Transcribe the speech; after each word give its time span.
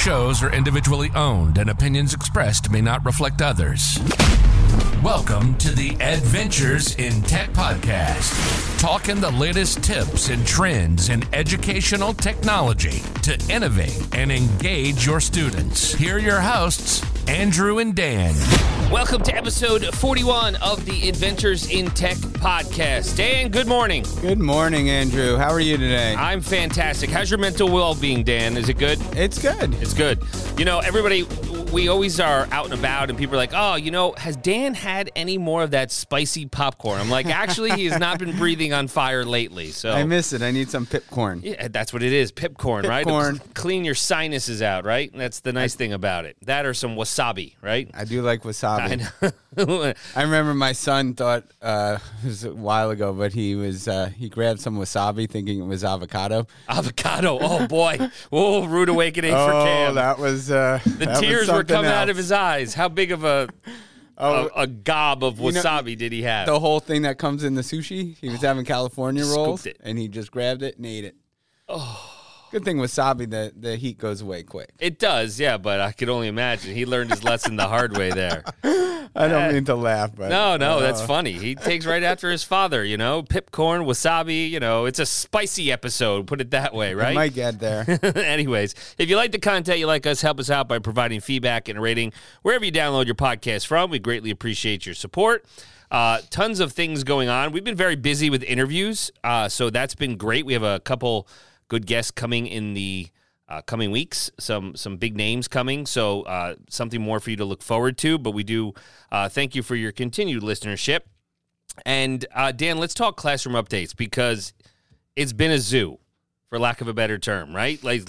shows 0.00 0.42
are 0.42 0.50
individually 0.54 1.10
owned 1.14 1.58
and 1.58 1.68
opinions 1.68 2.14
expressed 2.14 2.70
may 2.70 2.80
not 2.80 3.04
reflect 3.04 3.42
others. 3.42 3.98
Welcome 5.04 5.58
to 5.58 5.74
the 5.74 5.90
Adventures 6.00 6.94
in 6.94 7.20
Tech 7.20 7.50
podcast, 7.50 8.80
talking 8.80 9.20
the 9.20 9.30
latest 9.32 9.84
tips 9.84 10.30
and 10.30 10.46
trends 10.46 11.10
in 11.10 11.22
educational 11.34 12.14
technology 12.14 13.02
to 13.20 13.38
innovate 13.50 14.14
and 14.14 14.32
engage 14.32 15.04
your 15.04 15.20
students. 15.20 15.92
Here 15.92 16.16
are 16.16 16.18
your 16.18 16.40
hosts, 16.40 17.04
Andrew 17.28 17.78
and 17.78 17.94
Dan. 17.94 18.34
Welcome 18.90 19.22
to 19.22 19.36
episode 19.36 19.84
41 19.94 20.56
of 20.56 20.84
the 20.84 21.08
Adventures 21.08 21.70
in 21.70 21.86
Tech 21.90 22.16
podcast. 22.16 23.16
Dan, 23.16 23.48
good 23.48 23.68
morning. 23.68 24.04
Good 24.20 24.40
morning, 24.40 24.90
Andrew. 24.90 25.36
How 25.36 25.50
are 25.50 25.60
you 25.60 25.76
today? 25.76 26.16
I'm 26.16 26.40
fantastic. 26.40 27.08
How's 27.08 27.30
your 27.30 27.38
mental 27.38 27.70
well 27.70 27.94
being, 27.94 28.24
Dan? 28.24 28.56
Is 28.56 28.68
it 28.68 28.78
good? 28.78 28.98
It's 29.16 29.40
good. 29.40 29.74
It's 29.74 29.94
good. 29.94 30.20
You 30.58 30.64
know, 30.64 30.80
everybody, 30.80 31.22
we 31.72 31.88
always 31.88 32.18
are 32.18 32.48
out 32.50 32.64
and 32.66 32.74
about, 32.74 33.10
and 33.10 33.18
people 33.18 33.34
are 33.34 33.38
like, 33.38 33.52
oh, 33.54 33.76
you 33.76 33.90
know, 33.90 34.12
has 34.16 34.36
Dan 34.36 34.74
had 34.74 35.10
any 35.14 35.38
more 35.38 35.62
of 35.62 35.70
that 35.70 35.90
spicy 35.90 36.46
popcorn? 36.46 37.00
I'm 37.00 37.10
like, 37.10 37.26
actually, 37.26 37.70
he 37.72 37.86
has 37.86 37.98
not 37.98 38.18
been 38.18 38.36
breathing 38.36 38.72
on 38.72 38.88
fire 38.88 39.24
lately. 39.24 39.70
So 39.70 39.92
I 39.92 40.04
miss 40.04 40.32
it. 40.32 40.42
I 40.42 40.50
need 40.50 40.68
some 40.68 40.86
pipcorn. 40.86 41.42
Yeah, 41.44 41.68
that's 41.68 41.92
what 41.92 42.02
it 42.02 42.12
is. 42.12 42.32
Pipcorn, 42.32 42.88
right? 42.88 43.06
Pipcorn. 43.06 43.34
To 43.34 43.38
cl- 43.38 43.50
clean 43.54 43.84
your 43.84 43.94
sinuses 43.94 44.62
out, 44.62 44.84
right? 44.84 45.10
That's 45.14 45.40
the 45.40 45.52
nice 45.52 45.74
thing 45.74 45.92
about 45.92 46.24
it. 46.24 46.36
That 46.42 46.66
or 46.66 46.74
some 46.74 46.96
wasabi, 46.96 47.54
right? 47.62 47.88
I 47.94 48.04
do 48.04 48.22
like 48.22 48.42
wasabi. 48.42 49.10
I. 49.22 49.32
I 49.56 50.22
remember 50.22 50.54
my 50.54 50.72
son 50.72 51.14
thought 51.14 51.44
uh, 51.60 51.98
it 52.22 52.26
was 52.26 52.44
a 52.44 52.54
while 52.54 52.90
ago, 52.90 53.12
but 53.12 53.32
he 53.32 53.56
was 53.56 53.88
uh, 53.88 54.10
he 54.16 54.28
grabbed 54.28 54.60
some 54.60 54.76
wasabi 54.76 55.28
thinking 55.28 55.58
it 55.60 55.66
was 55.66 55.82
avocado. 55.82 56.46
Avocado. 56.68 57.38
Oh 57.40 57.66
boy. 57.66 57.98
Oh, 58.30 58.66
rude 58.66 58.88
awakening 58.88 59.32
for 59.32 59.52
oh, 59.52 59.64
Cam. 59.64 59.94
that 59.96 60.18
was 60.20 60.52
uh, 60.52 60.78
the 60.84 61.06
tears 61.20 61.50
were 61.50 61.59
something 61.60 61.76
coming 61.76 61.90
out 61.90 62.08
of 62.08 62.16
his 62.16 62.32
eyes. 62.32 62.74
How 62.74 62.88
big 62.88 63.12
of 63.12 63.24
a 63.24 63.48
Oh, 64.22 64.50
a, 64.54 64.62
a 64.62 64.66
gob 64.66 65.24
of 65.24 65.40
you 65.40 65.50
know, 65.50 65.62
wasabi 65.62 65.96
did 65.96 66.12
he 66.12 66.22
have? 66.22 66.46
the 66.46 66.60
whole 66.60 66.78
thing 66.78 67.02
that 67.02 67.16
comes 67.16 67.42
in 67.42 67.54
the 67.54 67.62
sushi. 67.62 68.18
He 68.18 68.28
was 68.28 68.42
having 68.42 68.66
California 68.66 69.24
rolls, 69.24 69.64
it. 69.64 69.78
and 69.82 69.98
he 69.98 70.08
just 70.08 70.30
grabbed 70.30 70.62
it 70.62 70.76
and 70.76 70.84
ate 70.84 71.06
it. 71.06 71.16
Oh, 71.70 72.19
good 72.50 72.64
thing 72.64 72.78
wasabi 72.78 73.28
the 73.30 73.52
the 73.56 73.76
heat 73.76 73.98
goes 73.98 74.20
away 74.20 74.42
quick. 74.42 74.70
it 74.78 74.98
does, 74.98 75.38
yeah, 75.38 75.56
but 75.56 75.80
I 75.80 75.92
could 75.92 76.08
only 76.08 76.28
imagine 76.28 76.74
he 76.74 76.86
learned 76.86 77.10
his 77.10 77.24
lesson 77.24 77.56
the 77.56 77.68
hard 77.68 77.96
way 77.96 78.10
there. 78.10 78.44
I 79.12 79.26
don't 79.26 79.52
mean 79.52 79.64
to 79.64 79.74
laugh, 79.74 80.14
but 80.14 80.28
No, 80.28 80.56
no, 80.56 80.80
that's 80.80 81.00
uh, 81.00 81.06
funny. 81.06 81.32
He 81.32 81.56
takes 81.56 81.84
right 81.84 82.02
after 82.02 82.30
his 82.30 82.44
father, 82.44 82.84
you 82.84 82.96
know, 82.96 83.22
pipcorn, 83.22 83.84
wasabi, 83.84 84.48
you 84.48 84.60
know, 84.60 84.84
it's 84.84 85.00
a 85.00 85.06
spicy 85.06 85.72
episode, 85.72 86.26
put 86.26 86.40
it 86.40 86.52
that 86.52 86.72
way, 86.72 86.94
right? 86.94 87.14
might 87.14 87.34
get 87.34 87.58
there. 87.58 87.84
Anyways, 88.16 88.74
if 88.98 89.10
you 89.10 89.16
like 89.16 89.32
the 89.32 89.38
content, 89.38 89.78
you 89.78 89.86
like 89.86 90.06
us, 90.06 90.20
help 90.20 90.38
us 90.38 90.48
out 90.48 90.68
by 90.68 90.78
providing 90.78 91.20
feedback 91.20 91.68
and 91.68 91.82
rating 91.82 92.12
wherever 92.42 92.64
you 92.64 92.70
download 92.72 93.06
your 93.06 93.16
podcast 93.16 93.66
from. 93.66 93.90
We 93.90 93.98
greatly 93.98 94.30
appreciate 94.30 94.86
your 94.86 94.94
support. 94.94 95.44
Uh, 95.90 96.20
tons 96.30 96.60
of 96.60 96.72
things 96.72 97.02
going 97.02 97.28
on. 97.28 97.50
We've 97.50 97.64
been 97.64 97.74
very 97.74 97.96
busy 97.96 98.30
with 98.30 98.44
interviews, 98.44 99.10
uh, 99.24 99.48
so 99.48 99.70
that's 99.70 99.96
been 99.96 100.16
great. 100.16 100.46
We 100.46 100.52
have 100.52 100.62
a 100.62 100.78
couple 100.78 101.26
good 101.70 101.86
guests 101.86 102.10
coming 102.10 102.46
in 102.46 102.74
the 102.74 103.08
uh, 103.48 103.62
coming 103.62 103.90
weeks. 103.90 104.30
Some 104.38 104.76
some 104.76 104.98
big 104.98 105.16
names 105.16 105.48
coming, 105.48 105.86
so 105.86 106.22
uh, 106.24 106.56
something 106.68 107.00
more 107.00 107.18
for 107.20 107.30
you 107.30 107.36
to 107.36 107.46
look 107.46 107.62
forward 107.62 107.96
to. 107.98 108.18
But 108.18 108.32
we 108.32 108.44
do 108.44 108.74
uh, 109.10 109.30
thank 109.30 109.54
you 109.54 109.62
for 109.62 109.74
your 109.74 109.92
continued 109.92 110.42
listenership. 110.42 111.00
And 111.86 112.26
uh, 112.34 112.52
Dan, 112.52 112.78
let's 112.78 112.92
talk 112.94 113.16
classroom 113.16 113.54
updates 113.54 113.96
because 113.96 114.52
it's 115.16 115.32
been 115.32 115.50
a 115.52 115.58
zoo, 115.58 115.98
for 116.50 116.58
lack 116.58 116.80
of 116.82 116.88
a 116.88 116.92
better 116.92 117.18
term, 117.18 117.54
right? 117.56 117.82
Like 117.82 118.02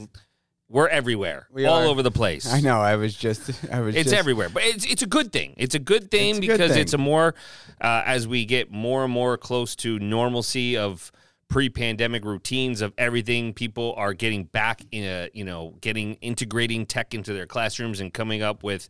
we're 0.67 0.87
everywhere, 0.87 1.47
We 1.51 1.65
all 1.65 1.81
are. 1.81 1.85
over 1.85 2.01
the 2.01 2.11
place. 2.11 2.51
I 2.51 2.61
know. 2.61 2.79
I 2.79 2.95
was 2.95 3.13
just. 3.15 3.51
I 3.71 3.81
was. 3.81 3.95
It's 3.95 4.05
just, 4.05 4.15
everywhere, 4.15 4.49
but 4.49 4.63
it's 4.63 4.85
it's 4.85 5.01
a 5.01 5.07
good 5.07 5.31
thing. 5.31 5.53
It's 5.57 5.75
a 5.75 5.79
good 5.79 6.09
thing 6.11 6.29
It's 6.29 6.37
a 6.37 6.41
good 6.41 6.51
because 6.53 6.71
thing. 6.71 6.81
it's 6.81 6.93
a 6.93 6.97
more 6.97 7.35
uh, 7.81 8.03
as 8.05 8.27
we 8.27 8.45
get 8.45 8.71
more 8.71 9.03
and 9.03 9.11
more 9.13 9.37
close 9.37 9.75
to 9.77 9.99
normalcy 9.99 10.77
of 10.77 11.11
pre-pandemic 11.51 12.23
routines 12.23 12.81
of 12.81 12.93
everything. 12.97 13.53
People 13.53 13.93
are 13.97 14.13
getting 14.13 14.45
back 14.45 14.81
in 14.91 15.03
a 15.03 15.29
you 15.33 15.43
know 15.43 15.75
getting 15.81 16.15
integrating 16.15 16.85
tech 16.85 17.13
into 17.13 17.33
their 17.33 17.45
classrooms 17.45 17.99
and 17.99 18.13
coming 18.13 18.41
up 18.41 18.63
with 18.63 18.87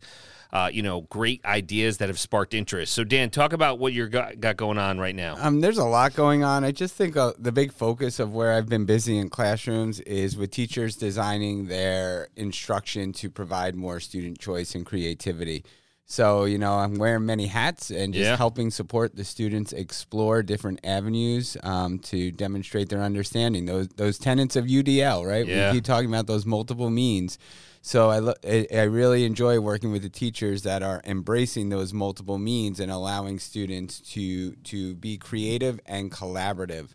uh, 0.52 0.70
you 0.72 0.80
know 0.80 1.02
great 1.02 1.44
ideas 1.44 1.98
that 1.98 2.08
have 2.08 2.20
sparked 2.20 2.54
interest. 2.54 2.92
So 2.92 3.02
Dan, 3.02 3.30
talk 3.30 3.52
about 3.52 3.80
what 3.80 3.92
you're 3.92 4.08
got, 4.08 4.40
got 4.40 4.56
going 4.56 4.78
on 4.78 4.98
right 4.98 5.14
now. 5.14 5.34
Um, 5.38 5.60
there's 5.60 5.78
a 5.78 5.84
lot 5.84 6.14
going 6.14 6.44
on. 6.44 6.62
I 6.62 6.70
just 6.70 6.94
think 6.94 7.16
uh, 7.16 7.32
the 7.36 7.52
big 7.52 7.72
focus 7.72 8.20
of 8.20 8.32
where 8.32 8.52
I've 8.52 8.68
been 8.68 8.84
busy 8.84 9.18
in 9.18 9.28
classrooms 9.28 9.98
is 10.00 10.36
with 10.36 10.52
teachers 10.52 10.94
designing 10.94 11.66
their 11.66 12.28
instruction 12.36 13.12
to 13.14 13.28
provide 13.28 13.74
more 13.74 13.98
student 13.98 14.38
choice 14.38 14.74
and 14.76 14.86
creativity. 14.86 15.64
So, 16.12 16.44
you 16.44 16.58
know, 16.58 16.74
I'm 16.74 16.96
wearing 16.96 17.24
many 17.24 17.46
hats 17.46 17.90
and 17.90 18.12
just 18.12 18.26
Yeah. 18.28 18.36
helping 18.36 18.70
support 18.70 19.16
the 19.16 19.24
students 19.24 19.72
explore 19.72 20.42
different 20.42 20.80
avenues 20.84 21.56
um, 21.62 21.98
to 22.00 22.30
demonstrate 22.30 22.90
their 22.90 23.00
understanding. 23.00 23.64
Those 23.64 23.88
those 23.96 24.18
tenets 24.18 24.54
of 24.54 24.66
UDL, 24.66 25.24
right? 25.26 25.46
Yeah. 25.46 25.70
We 25.70 25.78
keep 25.78 25.84
talking 25.84 26.10
about 26.10 26.26
those 26.26 26.44
multiple 26.44 26.90
means. 26.90 27.38
So 27.80 28.10
I, 28.10 28.18
lo- 28.18 28.34
I 28.44 28.66
I 28.74 28.82
really 28.82 29.24
enjoy 29.24 29.58
working 29.60 29.90
with 29.90 30.02
the 30.02 30.10
teachers 30.10 30.64
that 30.64 30.82
are 30.82 31.00
embracing 31.06 31.70
those 31.70 31.94
multiple 31.94 32.36
means 32.36 32.78
and 32.78 32.92
allowing 32.92 33.38
students 33.38 33.98
to 34.12 34.52
to 34.64 34.94
be 34.96 35.16
creative 35.16 35.80
and 35.86 36.12
collaborative, 36.12 36.88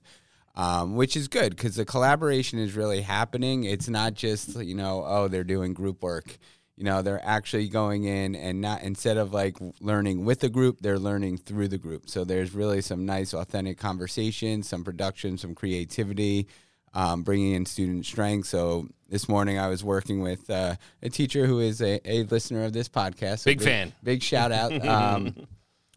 um, 0.55 0.95
which 0.95 1.17
is 1.17 1.27
good 1.27 1.55
because 1.55 1.75
the 1.75 1.85
collaboration 1.85 2.59
is 2.59 2.75
really 2.75 3.01
happening. 3.01 3.63
It's 3.63 3.89
not 3.89 4.13
just 4.13 4.55
you 4.61 4.75
know 4.75 5.03
oh 5.07 5.27
they're 5.27 5.43
doing 5.43 5.73
group 5.73 6.03
work. 6.03 6.37
You 6.77 6.83
know 6.83 7.01
they're 7.01 7.25
actually 7.25 7.67
going 7.69 8.03
in 8.03 8.35
and 8.35 8.61
not 8.61 8.83
instead 8.83 9.17
of 9.17 9.33
like 9.33 9.57
learning 9.81 10.25
with 10.25 10.41
the 10.41 10.49
group, 10.49 10.77
they're 10.79 10.99
learning 10.99 11.39
through 11.39 11.69
the 11.69 11.79
group. 11.79 12.07
So 12.07 12.23
there's 12.23 12.53
really 12.53 12.81
some 12.81 13.05
nice 13.05 13.33
authentic 13.33 13.77
conversation, 13.79 14.61
some 14.61 14.83
production, 14.83 15.37
some 15.39 15.55
creativity 15.55 16.47
um, 16.93 17.23
bringing 17.23 17.53
in 17.53 17.65
student 17.65 18.05
strength. 18.05 18.47
So 18.47 18.87
this 19.09 19.27
morning 19.27 19.57
I 19.57 19.67
was 19.69 19.83
working 19.83 20.21
with 20.21 20.49
uh, 20.51 20.75
a 21.01 21.09
teacher 21.09 21.45
who 21.47 21.59
is 21.59 21.81
a, 21.81 21.99
a 22.05 22.23
listener 22.23 22.63
of 22.63 22.73
this 22.73 22.89
podcast. 22.89 23.39
So 23.39 23.51
Big 23.51 23.61
fan. 23.61 23.93
Big 24.03 24.21
shout 24.21 24.51
out. 24.51 24.71
Um, 24.87 25.35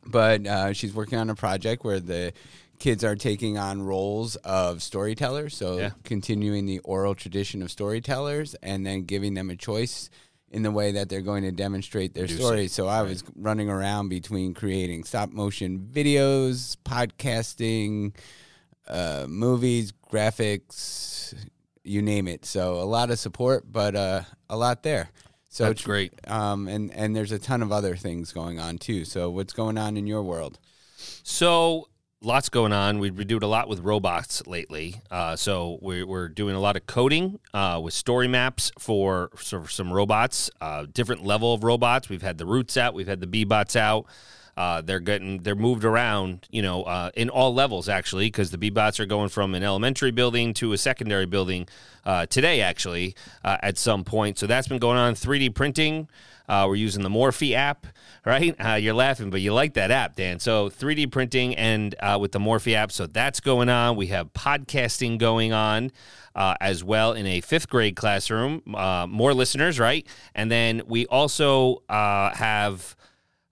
but 0.06 0.46
uh, 0.46 0.72
she's 0.72 0.94
working 0.94 1.18
on 1.18 1.28
a 1.28 1.34
project 1.34 1.84
where 1.84 2.00
the 2.00 2.32
kids 2.78 3.04
are 3.04 3.14
taking 3.16 3.58
on 3.58 3.82
roles 3.82 4.36
of 4.36 4.82
storytellers. 4.82 5.54
So 5.54 5.78
Yeah. 5.78 5.90
continuing 6.04 6.64
the 6.64 6.78
oral 6.80 7.14
tradition 7.14 7.60
of 7.62 7.70
storytellers 7.70 8.54
and 8.62 8.86
then 8.86 9.02
giving 9.02 9.34
them 9.34 9.50
a 9.50 9.56
choice 9.56 10.08
in 10.50 10.62
the 10.62 10.70
way 10.70 10.92
that 10.92 11.08
they're 11.08 11.20
going 11.20 11.44
to 11.44 11.52
demonstrate 11.52 12.14
their 12.14 12.26
stories. 12.26 12.72
So 12.72 12.88
I 12.88 13.02
was 13.02 13.22
running 13.36 13.70
around 13.70 14.08
between 14.08 14.52
creating 14.54 15.04
stop 15.04 15.30
motion 15.30 15.88
videos, 15.92 16.76
podcasting, 16.84 18.14
uh, 18.88 19.26
movies, 19.28 19.92
graphics, 20.10 21.34
you 21.84 22.02
name 22.02 22.26
it. 22.26 22.44
So 22.44 22.74
a 22.74 22.84
lot 22.84 23.10
of 23.10 23.18
support, 23.18 23.70
but 23.70 23.94
uh, 23.94 24.22
a 24.48 24.56
lot 24.56 24.82
there. 24.82 25.10
So 25.48 25.64
That's 25.64 25.82
great. 25.82 26.12
Um, 26.28 26.68
and 26.68 26.92
and 26.92 27.14
there's 27.14 27.32
a 27.32 27.38
ton 27.38 27.62
of 27.62 27.72
other 27.72 27.96
things 27.96 28.32
going 28.32 28.60
on 28.60 28.78
too. 28.78 29.04
So 29.04 29.30
what's 29.30 29.52
going 29.52 29.78
on 29.78 29.96
in 29.96 30.06
your 30.06 30.22
world? 30.22 30.58
So 31.22 31.88
lots 32.22 32.48
going 32.50 32.72
on. 32.72 32.98
We've 32.98 33.14
been 33.16 33.26
doing 33.26 33.42
a 33.42 33.46
lot 33.48 33.68
with 33.68 33.80
robots 33.80 34.46
lately. 34.46 35.00
Uh, 35.10 35.36
so 35.36 35.78
we're, 35.80 36.06
we're 36.06 36.28
doing 36.28 36.54
a 36.54 36.60
lot 36.60 36.76
of 36.76 36.86
coding 36.86 37.38
uh, 37.54 37.80
with 37.82 37.94
story 37.94 38.28
maps 38.28 38.70
for, 38.78 39.30
for 39.34 39.66
some 39.68 39.92
robots, 39.92 40.50
uh, 40.60 40.86
different 40.92 41.24
level 41.24 41.54
of 41.54 41.64
robots. 41.64 42.08
We've 42.08 42.22
had 42.22 42.38
the 42.38 42.46
roots 42.46 42.76
out. 42.76 42.94
We've 42.94 43.08
had 43.08 43.20
the 43.20 43.26
Bee-Bots 43.26 43.74
out. 43.74 44.06
Uh, 44.56 44.82
they're 44.82 45.00
getting 45.00 45.38
they're 45.38 45.54
moved 45.54 45.84
around, 45.84 46.46
you 46.50 46.60
know, 46.60 46.82
uh, 46.82 47.10
in 47.14 47.30
all 47.30 47.54
levels 47.54 47.88
actually, 47.88 48.26
because 48.26 48.50
the 48.50 48.58
Bee-Bots 48.58 49.00
are 49.00 49.06
going 49.06 49.30
from 49.30 49.54
an 49.54 49.62
elementary 49.62 50.10
building 50.10 50.52
to 50.54 50.74
a 50.74 50.78
secondary 50.78 51.24
building 51.24 51.66
uh, 52.04 52.26
today, 52.26 52.60
actually, 52.60 53.14
at 53.42 53.78
some 53.78 54.04
point. 54.04 54.38
So 54.38 54.46
that's 54.46 54.68
been 54.68 54.78
going 54.78 54.98
on. 54.98 55.14
3D 55.14 55.54
printing. 55.54 56.08
Uh, 56.50 56.66
we're 56.66 56.74
using 56.74 57.04
the 57.04 57.08
Morphi 57.08 57.54
app, 57.54 57.86
right? 58.26 58.56
Uh, 58.58 58.74
you're 58.74 58.92
laughing, 58.92 59.30
but 59.30 59.40
you 59.40 59.54
like 59.54 59.74
that 59.74 59.92
app, 59.92 60.16
Dan. 60.16 60.40
So 60.40 60.68
3D 60.68 61.12
printing 61.12 61.54
and 61.54 61.94
uh, 62.00 62.18
with 62.20 62.32
the 62.32 62.40
Morphi 62.40 62.74
app, 62.74 62.90
so 62.90 63.06
that's 63.06 63.38
going 63.38 63.68
on. 63.68 63.94
We 63.94 64.08
have 64.08 64.32
podcasting 64.32 65.18
going 65.18 65.52
on 65.52 65.92
uh, 66.34 66.56
as 66.60 66.82
well 66.82 67.12
in 67.12 67.24
a 67.26 67.40
fifth 67.40 67.68
grade 67.68 67.94
classroom. 67.94 68.62
Uh, 68.74 69.06
more 69.08 69.32
listeners, 69.32 69.78
right? 69.78 70.04
And 70.34 70.50
then 70.50 70.82
we 70.86 71.06
also 71.06 71.82
uh, 71.88 72.34
have. 72.34 72.96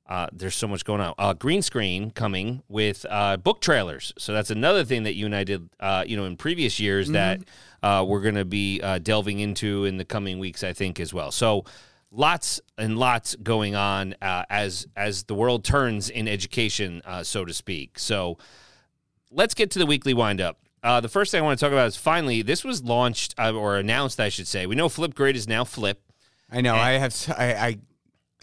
Uh, 0.08 0.26
there's 0.32 0.54
so 0.54 0.66
much 0.66 0.86
going 0.86 1.02
on. 1.02 1.12
Uh, 1.18 1.34
green 1.34 1.60
screen 1.60 2.10
coming 2.10 2.62
with 2.66 3.04
uh, 3.10 3.36
book 3.36 3.60
trailers. 3.60 4.14
So 4.16 4.32
that's 4.32 4.50
another 4.50 4.82
thing 4.82 5.02
that 5.02 5.16
you 5.16 5.26
and 5.26 5.36
I 5.36 5.44
did, 5.44 5.68
uh, 5.80 6.02
you 6.06 6.16
know, 6.16 6.24
in 6.24 6.38
previous 6.38 6.80
years 6.80 7.10
that 7.10 7.42
uh, 7.82 8.06
we're 8.08 8.22
going 8.22 8.36
to 8.36 8.46
be 8.46 8.80
uh, 8.80 9.00
delving 9.00 9.40
into 9.40 9.84
in 9.84 9.98
the 9.98 10.06
coming 10.06 10.38
weeks, 10.38 10.64
I 10.64 10.72
think, 10.72 10.98
as 10.98 11.12
well. 11.12 11.30
So 11.30 11.64
lots 12.10 12.60
and 12.76 12.98
lots 12.98 13.34
going 13.36 13.74
on 13.74 14.14
uh, 14.22 14.44
as 14.50 14.86
as 14.96 15.24
the 15.24 15.34
world 15.34 15.64
turns 15.64 16.10
in 16.10 16.28
education, 16.28 17.02
uh, 17.04 17.22
so 17.22 17.44
to 17.44 17.52
speak. 17.54 17.98
So 17.98 18.38
let's 19.30 19.54
get 19.54 19.70
to 19.72 19.78
the 19.78 19.86
weekly 19.86 20.14
windup. 20.14 20.58
Uh, 20.82 21.00
the 21.00 21.08
first 21.08 21.32
thing 21.32 21.40
I 21.42 21.44
want 21.44 21.58
to 21.58 21.64
talk 21.64 21.72
about 21.72 21.88
is 21.88 21.96
finally 21.96 22.42
this 22.42 22.64
was 22.64 22.82
launched 22.82 23.34
uh, 23.38 23.52
or 23.52 23.76
announced, 23.78 24.20
I 24.20 24.28
should 24.28 24.46
say. 24.46 24.66
We 24.66 24.76
know 24.76 24.88
Flipgrid 24.88 25.34
is 25.34 25.48
now 25.48 25.64
Flip. 25.64 26.00
I 26.50 26.60
know. 26.60 26.74
And- 26.74 26.82
I 26.82 26.92
have. 26.92 27.34
I, 27.36 27.54
I 27.54 27.78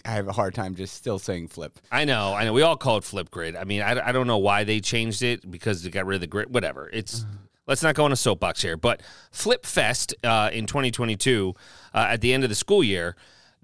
I 0.06 0.12
have 0.12 0.28
a 0.28 0.34
hard 0.34 0.54
time 0.54 0.76
just 0.76 0.94
still 0.94 1.18
saying 1.18 1.48
flip. 1.48 1.80
I 1.92 2.06
know, 2.06 2.36
I 2.36 2.46
know. 2.46 2.54
We 2.54 2.62
all 2.62 2.78
call 2.78 2.98
it 2.98 3.04
Flipgrid. 3.04 3.60
I 3.60 3.64
mean, 3.64 3.82
I, 3.82 4.10
I 4.10 4.12
don't 4.12 4.28
know 4.28 4.38
why 4.38 4.64
they 4.64 4.80
changed 4.80 5.24
it 5.24 5.50
because 5.50 5.82
they 5.82 5.90
got 5.90 6.06
rid 6.06 6.16
of 6.16 6.22
the 6.22 6.28
grid. 6.28 6.54
Whatever. 6.54 6.92
It's 6.94 7.26
let's 7.66 7.82
not 7.82 7.96
go 7.96 8.06
on 8.06 8.12
a 8.12 8.16
soapbox 8.16 8.62
here. 8.62 8.78
But 8.78 9.02
Flip 9.32 9.66
Fest 9.66 10.14
uh, 10.24 10.52
in 10.54 10.68
2022, 10.68 11.56
uh, 11.92 11.98
at 12.10 12.22
the 12.22 12.34
end 12.34 12.44
of 12.44 12.50
the 12.50 12.56
school 12.56 12.84
year, 12.84 13.16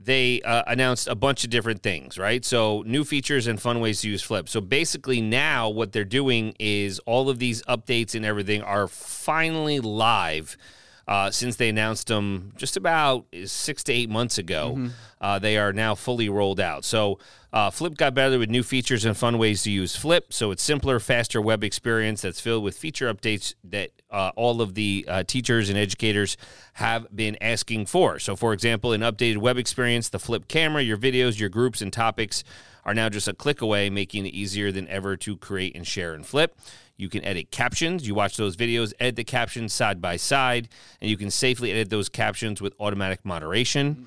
they 0.03 0.42
uh, 0.42 0.63
announced 0.68 1.07
a 1.07 1.15
bunch 1.15 1.44
of 1.44 1.50
different 1.50 1.83
things. 1.83 2.18
Right. 2.18 2.44
So 2.44 2.83
new 2.86 3.03
features 3.03 3.48
and 3.48 3.62
fun 3.62 3.80
ways 3.80 4.01
to 4.01 4.09
use 4.09 4.21
Flip. 4.21 4.50
So 4.50 4.62
basically, 4.62 5.21
now 5.21 5.69
what 5.69 5.92
they're 5.92 6.03
doing 6.03 6.56
is 6.59 7.00
all 7.00 7.30
of 7.30 7.39
these 7.39 7.62
updates 7.63 8.15
and 8.15 8.25
everything 8.25 8.62
are 8.62 8.88
finally 8.88 9.80
live. 9.80 10.57
Uh, 11.07 11.30
since 11.30 11.57
they 11.57 11.68
announced 11.68 12.07
them 12.07 12.53
just 12.56 12.77
about 12.77 13.25
six 13.45 13.83
to 13.83 13.92
eight 13.92 14.09
months 14.09 14.38
ago, 14.38 14.89
uh, 15.19 15.39
they 15.39 15.57
are 15.57 15.74
now 15.74 15.94
fully 15.94 16.30
rolled 16.30 16.59
out. 16.59 16.86
So, 16.86 17.19
uh, 17.51 17.69
Flip 17.69 17.97
got 17.97 18.13
better 18.13 18.39
with 18.39 18.50
new 18.50 18.63
features 18.63 19.04
and 19.04 19.18
fun 19.18 19.38
ways 19.38 19.63
to 19.63 19.71
use 19.71 19.95
Flip. 19.95 20.31
So, 20.31 20.51
it's 20.51 20.63
simpler, 20.63 21.00
faster 21.00 21.42
web 21.42 21.63
experience 21.65 22.21
that's 22.21 22.39
filled 22.39 22.63
with 22.63 22.77
feature 22.77 23.13
updates 23.13 23.56
that 23.63 23.89
uh, 24.12 24.31
all 24.36 24.62
of 24.62 24.75
the 24.75 25.06
uh, 25.08 25.24
teachers 25.24 25.69
and 25.69 25.78
educators 25.78 26.38
have 26.74 27.08
been 27.16 27.38
asking 27.42 27.86
for. 27.86 28.19
So, 28.19 28.36
for 28.36 28.54
example, 28.54 28.94
an 28.94 29.02
updated 29.02 29.38
web 29.38 29.58
experience, 29.58 30.10
the 30.10 30.19
Flip 30.19 30.48
camera, 30.48 30.81
your 30.81 30.98
videos, 30.98 31.40
your 31.40 31.50
groups, 31.50 31.81
and 31.81 31.92
topics 31.92 32.44
are 32.84 32.94
now 32.94 33.10
just 33.10 33.28
a 33.28 33.34
click 33.34 33.62
away, 33.62 33.90
making 33.90 34.25
it 34.25 34.34
easier 34.34 34.72
than 34.72 34.88
ever 34.88 35.16
to 35.18 35.38
create 35.38 35.75
and 35.75 35.86
share 35.86 36.13
and 36.13 36.25
Flip. 36.25 36.58
You 36.98 37.10
can 37.10 37.24
edit 37.24 37.52
captions. 37.52 38.08
You 38.08 38.13
watch 38.13 38.38
those 38.38 38.56
videos, 38.56 38.94
edit 39.00 39.16
the 39.16 39.24
captions 39.24 39.74
side 39.74 40.02
by 40.02 40.18
side, 40.18 40.69
and 41.00 41.10
you 41.10 41.18
can 41.18 41.31
safely 41.31 41.72
edit 41.72 41.90
those 41.90 42.10
captions 42.10 42.62
with 42.62 42.75
automatic 42.80 43.25
moderation. 43.25 44.06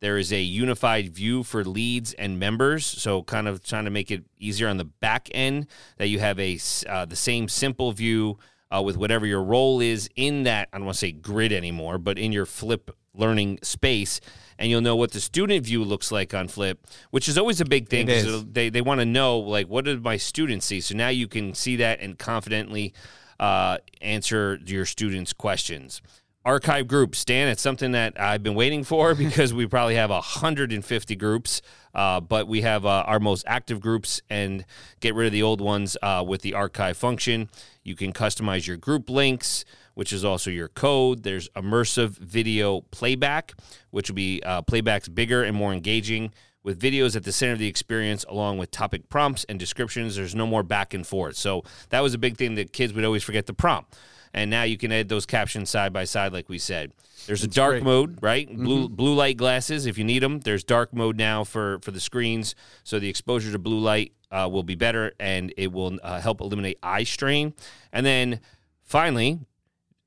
There 0.00 0.18
is 0.18 0.32
a 0.32 0.40
unified 0.40 1.14
view 1.14 1.44
for 1.44 1.64
leads 1.64 2.12
and 2.14 2.40
members, 2.40 2.84
so 2.84 3.22
kind 3.22 3.46
of 3.46 3.62
trying 3.62 3.84
to 3.84 3.90
make 3.90 4.10
it 4.10 4.24
easier 4.40 4.66
on 4.66 4.76
the 4.76 4.84
back 4.84 5.28
end 5.30 5.68
that 5.98 6.08
you 6.08 6.18
have 6.18 6.40
a 6.40 6.58
uh, 6.88 7.04
the 7.04 7.14
same 7.14 7.46
simple 7.46 7.92
view 7.92 8.36
uh, 8.74 8.80
with 8.82 8.96
whatever 8.96 9.26
your 9.26 9.42
role 9.42 9.80
is 9.80 10.08
in 10.16 10.44
that. 10.44 10.68
I 10.72 10.78
don't 10.78 10.86
want 10.86 10.94
to 10.94 10.98
say 11.00 11.12
grid 11.12 11.52
anymore, 11.52 11.98
but 11.98 12.18
in 12.18 12.32
your 12.32 12.46
Flip 12.46 12.90
learning 13.14 13.58
space, 13.62 14.20
and 14.58 14.70
you'll 14.70 14.80
know 14.80 14.96
what 14.96 15.12
the 15.12 15.20
student 15.20 15.64
view 15.66 15.84
looks 15.84 16.10
like 16.10 16.32
on 16.32 16.48
Flip, 16.48 16.78
which 17.10 17.28
is 17.28 17.36
always 17.36 17.60
a 17.60 17.64
big 17.64 17.88
thing. 17.88 18.08
It 18.08 18.24
'cause 18.24 18.44
They 18.52 18.70
they 18.70 18.80
want 18.80 19.00
to 19.00 19.04
know 19.06 19.38
like 19.38 19.66
what 19.68 19.84
did 19.84 20.02
my 20.02 20.16
students 20.16 20.66
see. 20.66 20.80
So 20.80 20.94
now 20.94 21.08
you 21.08 21.28
can 21.28 21.54
see 21.54 21.76
that 21.76 22.00
and 22.00 22.18
confidently 22.18 22.94
uh, 23.40 23.78
answer 24.00 24.58
your 24.64 24.86
students' 24.86 25.32
questions 25.32 26.00
archive 26.44 26.88
groups 26.88 27.24
dan 27.24 27.48
it's 27.48 27.62
something 27.62 27.92
that 27.92 28.20
i've 28.20 28.42
been 28.42 28.54
waiting 28.54 28.82
for 28.82 29.14
because 29.16 29.54
we 29.54 29.66
probably 29.66 29.94
have 29.94 30.10
150 30.10 31.16
groups 31.16 31.62
uh, 31.94 32.20
but 32.20 32.48
we 32.48 32.62
have 32.62 32.86
uh, 32.86 33.04
our 33.06 33.20
most 33.20 33.44
active 33.46 33.80
groups 33.80 34.20
and 34.30 34.64
get 35.00 35.14
rid 35.14 35.26
of 35.26 35.32
the 35.32 35.42
old 35.42 35.60
ones 35.60 35.96
uh, 36.02 36.24
with 36.26 36.42
the 36.42 36.54
archive 36.54 36.96
function. 36.96 37.48
You 37.82 37.94
can 37.94 38.12
customize 38.12 38.66
your 38.66 38.76
group 38.76 39.10
links 39.10 39.64
which 39.94 40.10
is 40.10 40.24
also 40.24 40.50
your 40.50 40.68
code. 40.68 41.22
There's 41.22 41.50
immersive 41.50 42.10
video 42.16 42.80
playback 42.80 43.52
which 43.90 44.08
will 44.08 44.14
be 44.14 44.42
uh, 44.44 44.62
playbacks 44.62 45.12
bigger 45.14 45.42
and 45.42 45.54
more 45.54 45.72
engaging 45.72 46.32
with 46.62 46.80
videos 46.80 47.16
at 47.16 47.24
the 47.24 47.32
center 47.32 47.52
of 47.52 47.58
the 47.58 47.66
experience 47.66 48.24
along 48.28 48.56
with 48.56 48.70
topic 48.70 49.08
prompts 49.10 49.44
and 49.48 49.58
descriptions. 49.58 50.16
There's 50.16 50.34
no 50.34 50.46
more 50.46 50.62
back 50.62 50.94
and 50.94 51.06
forth. 51.06 51.36
So 51.36 51.64
that 51.90 52.00
was 52.00 52.14
a 52.14 52.18
big 52.18 52.38
thing 52.38 52.54
that 52.54 52.72
kids 52.72 52.94
would 52.94 53.04
always 53.04 53.22
forget 53.22 53.46
the 53.46 53.52
prompt 53.52 53.94
and 54.34 54.50
now 54.50 54.62
you 54.62 54.76
can 54.76 54.92
edit 54.92 55.08
those 55.08 55.26
captions 55.26 55.70
side 55.70 55.92
by 55.92 56.04
side, 56.04 56.32
like 56.32 56.48
we 56.48 56.58
said. 56.58 56.92
There's 57.26 57.44
a 57.44 57.48
dark 57.48 57.74
great. 57.74 57.84
mode, 57.84 58.18
right? 58.20 58.48
Blue 58.52 58.88
blue 58.88 59.14
light 59.14 59.36
glasses 59.36 59.86
if 59.86 59.96
you 59.96 60.04
need 60.04 60.22
them. 60.22 60.40
There's 60.40 60.64
dark 60.64 60.92
mode 60.92 61.16
now 61.16 61.44
for 61.44 61.78
for 61.80 61.90
the 61.90 62.00
screens, 62.00 62.54
so 62.82 62.98
the 62.98 63.08
exposure 63.08 63.52
to 63.52 63.58
blue 63.58 63.78
light 63.78 64.12
uh, 64.30 64.48
will 64.50 64.64
be 64.64 64.74
better, 64.74 65.12
and 65.20 65.52
it 65.56 65.72
will 65.72 65.98
uh, 66.02 66.20
help 66.20 66.40
eliminate 66.40 66.78
eye 66.82 67.04
strain. 67.04 67.54
And 67.92 68.04
then 68.04 68.40
finally, 68.82 69.38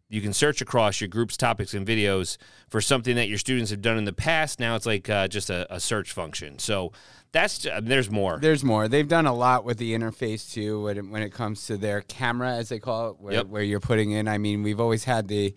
you 0.09 0.21
can 0.21 0.33
search 0.33 0.61
across 0.61 1.01
your 1.01 1.07
group's 1.07 1.35
topics 1.37 1.73
and 1.73 1.85
videos 1.85 2.37
for 2.69 2.79
something 2.81 3.15
that 3.15 3.27
your 3.27 3.37
students 3.37 3.71
have 3.71 3.81
done 3.81 3.97
in 3.97 4.05
the 4.05 4.13
past. 4.13 4.59
Now 4.59 4.75
it's 4.75 4.85
like 4.85 5.09
uh, 5.09 5.27
just 5.27 5.49
a, 5.49 5.65
a 5.73 5.79
search 5.79 6.11
function. 6.11 6.59
So 6.59 6.91
that's 7.31 7.65
uh, 7.65 7.81
there's 7.83 8.09
more. 8.11 8.37
There's 8.39 8.63
more. 8.63 8.87
They've 8.87 9.07
done 9.07 9.25
a 9.25 9.33
lot 9.33 9.65
with 9.65 9.77
the 9.77 9.93
interface 9.93 10.53
too 10.53 10.83
when 10.83 10.97
it, 10.97 11.09
when 11.09 11.21
it 11.21 11.31
comes 11.31 11.65
to 11.67 11.77
their 11.77 12.01
camera, 12.01 12.51
as 12.55 12.69
they 12.69 12.79
call 12.79 13.09
it, 13.11 13.19
where, 13.19 13.33
Yep. 13.33 13.47
where 13.47 13.63
you're 13.63 13.79
putting 13.79 14.11
in. 14.11 14.27
I 14.27 14.37
mean, 14.37 14.63
we've 14.63 14.79
always 14.79 15.03
had 15.05 15.27
the, 15.27 15.53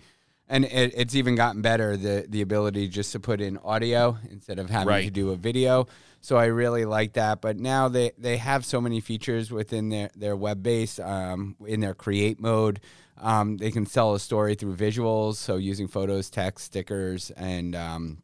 and 0.48 0.64
it, 0.64 0.92
it's 0.96 1.14
even 1.14 1.34
gotten 1.34 1.62
better 1.62 1.96
the 1.96 2.26
the 2.28 2.40
ability 2.40 2.88
just 2.88 3.12
to 3.12 3.20
put 3.20 3.40
in 3.40 3.58
audio 3.58 4.16
instead 4.30 4.58
of 4.58 4.70
having 4.70 5.04
to 5.04 5.10
do 5.10 5.30
a 5.30 5.36
video. 5.36 5.86
So 6.20 6.36
I 6.36 6.46
really 6.46 6.84
like 6.84 7.12
that. 7.14 7.40
But 7.40 7.58
now 7.58 7.88
they 7.88 8.12
they 8.18 8.38
have 8.38 8.64
so 8.64 8.80
many 8.80 9.00
features 9.00 9.50
within 9.50 9.90
their 9.90 10.10
their 10.16 10.36
web 10.36 10.62
base 10.62 10.98
um, 10.98 11.56
in 11.66 11.80
their 11.80 11.94
create 11.94 12.40
mode. 12.40 12.80
Um, 13.20 13.56
they 13.56 13.70
can 13.70 13.84
sell 13.84 14.14
a 14.14 14.20
story 14.20 14.54
through 14.54 14.76
visuals, 14.76 15.36
so 15.36 15.56
using 15.56 15.88
photos, 15.88 16.30
text, 16.30 16.66
stickers, 16.66 17.30
and 17.32 17.74
um, 17.74 18.22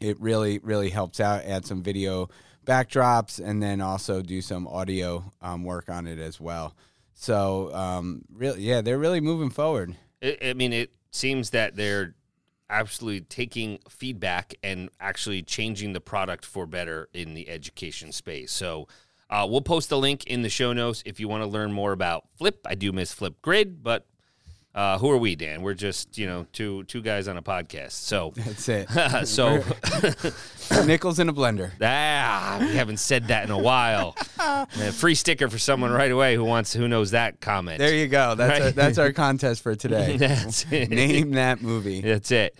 it 0.00 0.20
really 0.20 0.58
really 0.60 0.90
helps 0.90 1.20
out 1.20 1.44
add 1.44 1.66
some 1.66 1.82
video 1.82 2.28
backdrops 2.64 3.42
and 3.44 3.62
then 3.62 3.80
also 3.80 4.20
do 4.20 4.40
some 4.40 4.68
audio 4.68 5.32
um, 5.40 5.64
work 5.64 5.88
on 5.88 6.06
it 6.06 6.18
as 6.18 6.38
well 6.38 6.76
so 7.14 7.74
um, 7.74 8.20
really 8.30 8.60
yeah 8.60 8.82
they're 8.82 8.98
really 8.98 9.22
moving 9.22 9.48
forward 9.48 9.96
I 10.22 10.52
mean, 10.54 10.72
it 10.72 10.90
seems 11.10 11.50
that 11.50 11.76
they're 11.76 12.14
absolutely 12.70 13.22
taking 13.22 13.78
feedback 13.88 14.54
and 14.62 14.90
actually 15.00 15.42
changing 15.42 15.92
the 15.92 16.00
product 16.00 16.44
for 16.44 16.66
better 16.66 17.08
in 17.14 17.34
the 17.34 17.48
education 17.48 18.12
space. 18.12 18.52
So 18.52 18.88
uh, 19.30 19.46
we'll 19.48 19.60
post 19.60 19.88
the 19.88 19.98
link 19.98 20.24
in 20.26 20.42
the 20.42 20.48
show 20.48 20.72
notes 20.72 21.02
if 21.06 21.18
you 21.18 21.28
want 21.28 21.42
to 21.42 21.48
learn 21.48 21.72
more 21.72 21.92
about 21.92 22.24
Flip. 22.36 22.60
I 22.66 22.74
do 22.74 22.92
miss 22.92 23.14
Flipgrid, 23.14 23.82
but 23.82 24.06
uh, 24.74 24.98
who 24.98 25.10
are 25.10 25.16
we, 25.18 25.34
Dan? 25.34 25.62
We're 25.62 25.74
just 25.74 26.18
you 26.18 26.26
know 26.26 26.46
two 26.52 26.84
two 26.84 27.02
guys 27.02 27.26
on 27.28 27.36
a 27.36 27.42
podcast. 27.42 27.92
So 27.92 28.32
that's 28.36 28.68
it 28.68 28.88
so 29.26 29.62
nickels 30.86 31.18
in 31.18 31.28
a 31.28 31.32
blender 31.32 31.72
ah, 31.82 32.58
we 32.60 32.74
haven't 32.76 32.98
said 32.98 33.28
that 33.28 33.44
in 33.44 33.50
a 33.50 33.58
while. 33.58 34.14
A 34.38 34.66
free 34.92 35.14
sticker 35.14 35.48
for 35.48 35.58
someone 35.58 35.90
right 35.90 36.10
away 36.10 36.34
who 36.34 36.44
wants 36.44 36.72
who 36.72 36.86
knows 36.88 37.10
that 37.12 37.40
comment. 37.40 37.78
there 37.78 37.94
you 37.94 38.06
go 38.08 38.34
that's, 38.34 38.60
our, 38.60 38.66
Right. 38.66 38.74
that's 38.74 38.98
our 38.98 39.12
contest 39.12 39.62
for 39.62 39.74
today 39.74 40.16
name 40.70 41.32
that 41.32 41.62
movie 41.62 42.00
That's 42.00 42.30
it. 42.30 42.56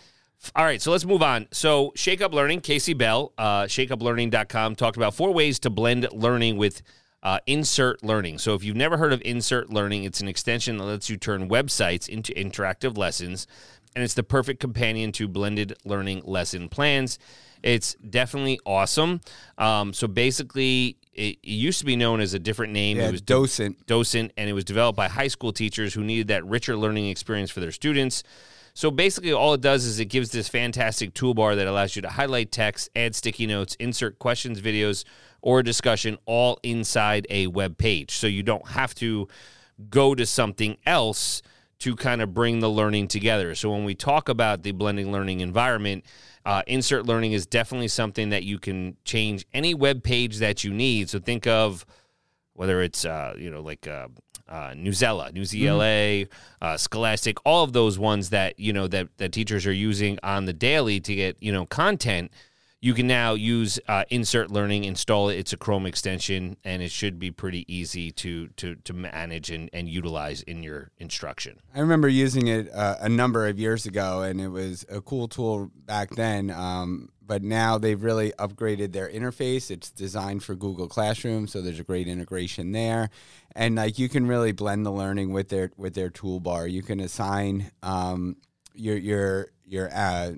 All 0.55 0.65
right, 0.65 0.81
so 0.81 0.93
let's 0.93 1.05
move 1.05 1.21
on. 1.21 1.49
So, 1.51 1.93
Shake 1.97 2.21
Up 2.21 2.33
Learning, 2.33 2.61
Kasey 2.61 2.97
Bell, 2.97 3.33
uh, 3.37 3.65
shakeuplearning.com, 3.65 4.77
talked 4.77 4.97
about 4.97 5.13
four 5.15 5.33
ways 5.35 5.59
to 5.61 5.71
blend 5.71 6.07
learning 6.13 6.57
with 6.57 6.81
uh, 7.23 7.41
insert 7.47 8.03
learning. 8.03 8.39
So, 8.39 8.55
if 8.55 8.63
you've 8.63 8.77
never 8.77 8.97
heard 8.97 9.13
of 9.13 9.21
insert 9.25 9.71
learning, 9.71 10.05
it's 10.05 10.21
an 10.21 10.29
extension 10.29 10.79
that 10.79 10.85
lets 10.85 11.11
you 11.11 11.17
turn 11.17 11.49
websites 11.49 12.09
into 12.09 12.33
interactive 12.35 12.97
lessons, 12.97 13.47
and 13.95 14.05
it's 14.05 14.15
the 14.15 14.23
perfect 14.23 14.61
companion 14.61 15.13
to 15.13 15.29
blended 15.29 15.75
learning 15.85 16.23
lesson 16.25 16.69
plans. 16.69 17.19
It's 17.63 17.95
definitely 17.95 18.61
awesome. 18.65 19.21
Um, 19.57 19.93
so, 19.93 20.07
basically, 20.07 20.97
it, 21.13 21.39
used 21.43 21.81
to 21.81 21.85
be 21.85 21.97
known 21.97 22.21
as 22.21 22.35
a 22.35 22.39
different 22.39 22.73
name. 22.73 22.99
yeah 22.99 23.09
it 23.09 23.13
was 23.13 23.21
docent 23.21 23.85
docent, 23.87 24.33
and 24.37 24.49
it 24.49 24.53
was 24.53 24.65
developed 24.65 24.97
by 24.97 25.09
high 25.09 25.29
school 25.29 25.53
teachers 25.53 25.95
who 25.95 26.05
needed 26.05 26.29
that 26.29 26.47
richer 26.47 26.77
learning 26.77 27.09
experience 27.09 27.51
for 27.51 27.61
their 27.61 27.73
students. 27.73 28.23
So 28.75 28.93
basically, 28.93 29.33
all 29.33 29.55
it 29.55 29.61
does 29.61 29.85
is 29.85 29.99
it 29.99 30.05
gives 30.05 30.31
this 30.31 30.49
fantastic 30.49 31.13
toolbar 31.13 31.57
that 31.57 31.67
allows 31.67 31.97
you 31.97 32.03
to 32.03 32.09
highlight 32.09 32.53
text, 32.53 32.89
add 32.95 33.17
sticky 33.17 33.49
notes, 33.49 33.75
insert 33.81 34.21
questions, 34.21 34.61
videos, 34.61 35.03
or 35.41 35.61
a 35.61 35.65
discussion 35.65 36.19
all 36.27 36.59
inside 36.63 37.27
a 37.31 37.47
web 37.47 37.79
page. 37.79 38.13
So 38.13 38.27
you 38.27 38.43
don't 38.43 38.69
have 38.69 38.95
to 38.97 39.29
go 39.91 40.15
to 40.15 40.27
something 40.27 40.77
else 40.85 41.43
to 41.81 41.95
kind 41.95 42.21
of 42.21 42.35
bring 42.35 42.59
the 42.59 42.69
learning 42.69 43.09
together. 43.09 43.55
So 43.55 43.71
when 43.71 43.85
we 43.85 43.95
talk 43.95 44.29
about 44.29 44.63
the 44.63 44.73
blending 44.73 45.13
learning 45.13 45.41
environment, 45.41 46.05
uh, 46.45 46.63
insert 46.67 47.07
learning 47.07 47.33
is 47.33 47.47
definitely 47.47 47.89
something 47.89 48.31
that 48.31 48.43
you 48.43 48.59
can 48.59 48.97
change 49.05 49.47
any 49.53 49.75
web 49.75 50.03
page 50.03 50.39
that 50.39 50.65
you 50.65 50.73
need. 50.73 51.09
So 51.09 51.21
think 51.21 51.47
of 51.47 51.87
whether 52.55 52.83
it's 52.83 53.05
uh, 53.05 53.35
you 53.39 53.51
know 53.51 53.61
like 53.61 53.87
uh, 53.87 54.09
uh, 54.49 54.71
Newsela, 54.71 55.33
Newsela, 55.33 56.27
uh, 56.61 56.77
Scholastic, 56.77 57.39
all 57.45 57.63
of 57.63 57.73
those 57.73 57.99
ones 57.99 58.31
that 58.31 58.59
you 58.59 58.73
know 58.73 58.89
that 58.89 59.09
that 59.19 59.33
teachers 59.33 59.67
are 59.67 59.73
using 59.73 60.19
on 60.23 60.47
the 60.47 60.53
daily 60.53 61.01
to 61.01 61.15
get 61.15 61.37
you 61.41 61.53
know 61.53 61.67
content. 61.67 62.33
You 62.81 62.95
can 62.95 63.09
now 63.09 63.35
use 63.35 63.81
uh, 63.89 64.05
Insert 64.09 64.53
Learning, 64.53 64.85
install 64.85 65.31
it. 65.31 65.37
It's 65.37 65.53
a 65.53 65.57
Chrome 65.57 65.85
extension, 65.85 66.57
and 66.63 66.81
it 66.81 66.93
should 66.93 67.19
be 67.19 67.33
pretty 67.33 67.65
easy 67.73 68.13
to 68.13 68.49
to 68.49 68.77
to 68.77 68.93
manage 68.93 69.51
and, 69.51 69.69
and 69.73 69.89
utilize 69.89 70.43
in 70.43 70.63
your 70.63 70.93
instruction. 70.99 71.59
I 71.75 71.81
remember 71.81 72.09
using 72.09 72.47
it 72.47 72.73
uh, 72.73 72.97
a 73.01 73.09
number 73.09 73.49
of 73.49 73.59
years 73.59 73.85
ago, 73.85 74.23
and 74.23 74.41
it 74.41 74.49
was 74.49 74.85
a 74.89 75.01
cool 75.01 75.27
tool 75.27 75.73
back 75.75 76.11
then. 76.11 76.51
Um, 76.51 77.09
but 77.21 77.43
now 77.43 77.79
they've 77.79 78.03
really 78.03 78.33
upgraded 78.39 78.93
their 78.93 79.09
interface. 79.09 79.71
It's 79.71 79.91
designed 79.91 80.45
for 80.45 80.55
Google 80.55 80.89
Classroom, 80.89 81.47
so 81.47 81.61
there's 81.61 81.81
a 81.81 81.85
great 81.85 82.09
integration 82.09 82.73
there. 82.73 83.11
And 83.55 83.75
like 83.75 83.99
you 83.99 84.09
can 84.09 84.27
really 84.27 84.53
blend 84.53 84.87
the 84.87 84.93
learning 84.93 85.33
with 85.33 85.49
their 85.49 85.73
with 85.77 85.95
their 85.95 86.11
toolbar. 86.11 86.71
You 86.71 86.83
can 86.83 87.01
assign 87.01 87.73
um, 87.83 88.37
your 88.75 88.97
your 88.97 89.49
your 89.67 89.91
uh, 89.93 90.33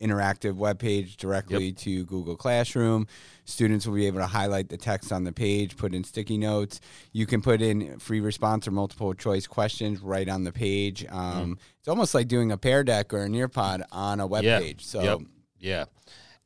interactive 0.00 0.54
web 0.54 0.78
page 0.78 1.16
directly 1.16 1.72
to 1.72 2.04
Google 2.04 2.36
Classroom. 2.36 3.06
Students 3.44 3.86
will 3.86 3.94
be 3.94 4.06
able 4.06 4.20
to 4.20 4.26
highlight 4.26 4.68
the 4.68 4.76
text 4.76 5.12
on 5.12 5.24
the 5.24 5.32
page, 5.32 5.76
put 5.76 5.94
in 5.94 6.04
sticky 6.04 6.38
notes. 6.38 6.80
You 7.12 7.26
can 7.26 7.40
put 7.42 7.60
in 7.62 7.98
free 7.98 8.20
response 8.20 8.66
or 8.68 8.70
multiple 8.70 9.12
choice 9.14 9.46
questions 9.46 10.00
right 10.00 10.28
on 10.28 10.44
the 10.44 10.52
page. 10.52 11.04
Um, 11.10 11.58
It's 11.78 11.88
almost 11.88 12.14
like 12.14 12.28
doing 12.28 12.52
a 12.52 12.56
Pear 12.56 12.82
Deck 12.84 13.12
or 13.12 13.24
a 13.24 13.28
Nearpod 13.28 13.82
on 13.92 14.20
a 14.20 14.26
web 14.26 14.44
Yeah. 14.44 14.58
page. 14.60 14.84
So 14.84 15.02
Yep. 15.02 15.18
Yeah. 15.58 15.84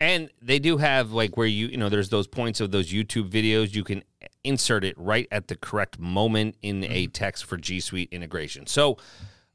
And 0.00 0.30
they 0.40 0.58
do 0.60 0.76
have 0.76 1.10
like 1.12 1.36
where 1.36 1.46
you, 1.46 1.66
you 1.68 1.76
know, 1.76 1.88
there's 1.88 2.08
those 2.08 2.26
points 2.28 2.60
of 2.60 2.70
those 2.70 2.92
YouTube 2.92 3.30
videos. 3.30 3.74
You 3.74 3.82
can 3.82 4.04
insert 4.44 4.84
it 4.84 4.96
right 4.96 5.26
at 5.32 5.48
the 5.48 5.56
correct 5.56 5.98
moment 5.98 6.54
in 6.62 6.84
a 6.84 6.86
Mm-hmm. 7.04 7.10
text 7.12 7.44
for 7.44 7.56
G 7.56 7.80
Suite 7.80 8.08
integration. 8.12 8.66
So 8.66 8.98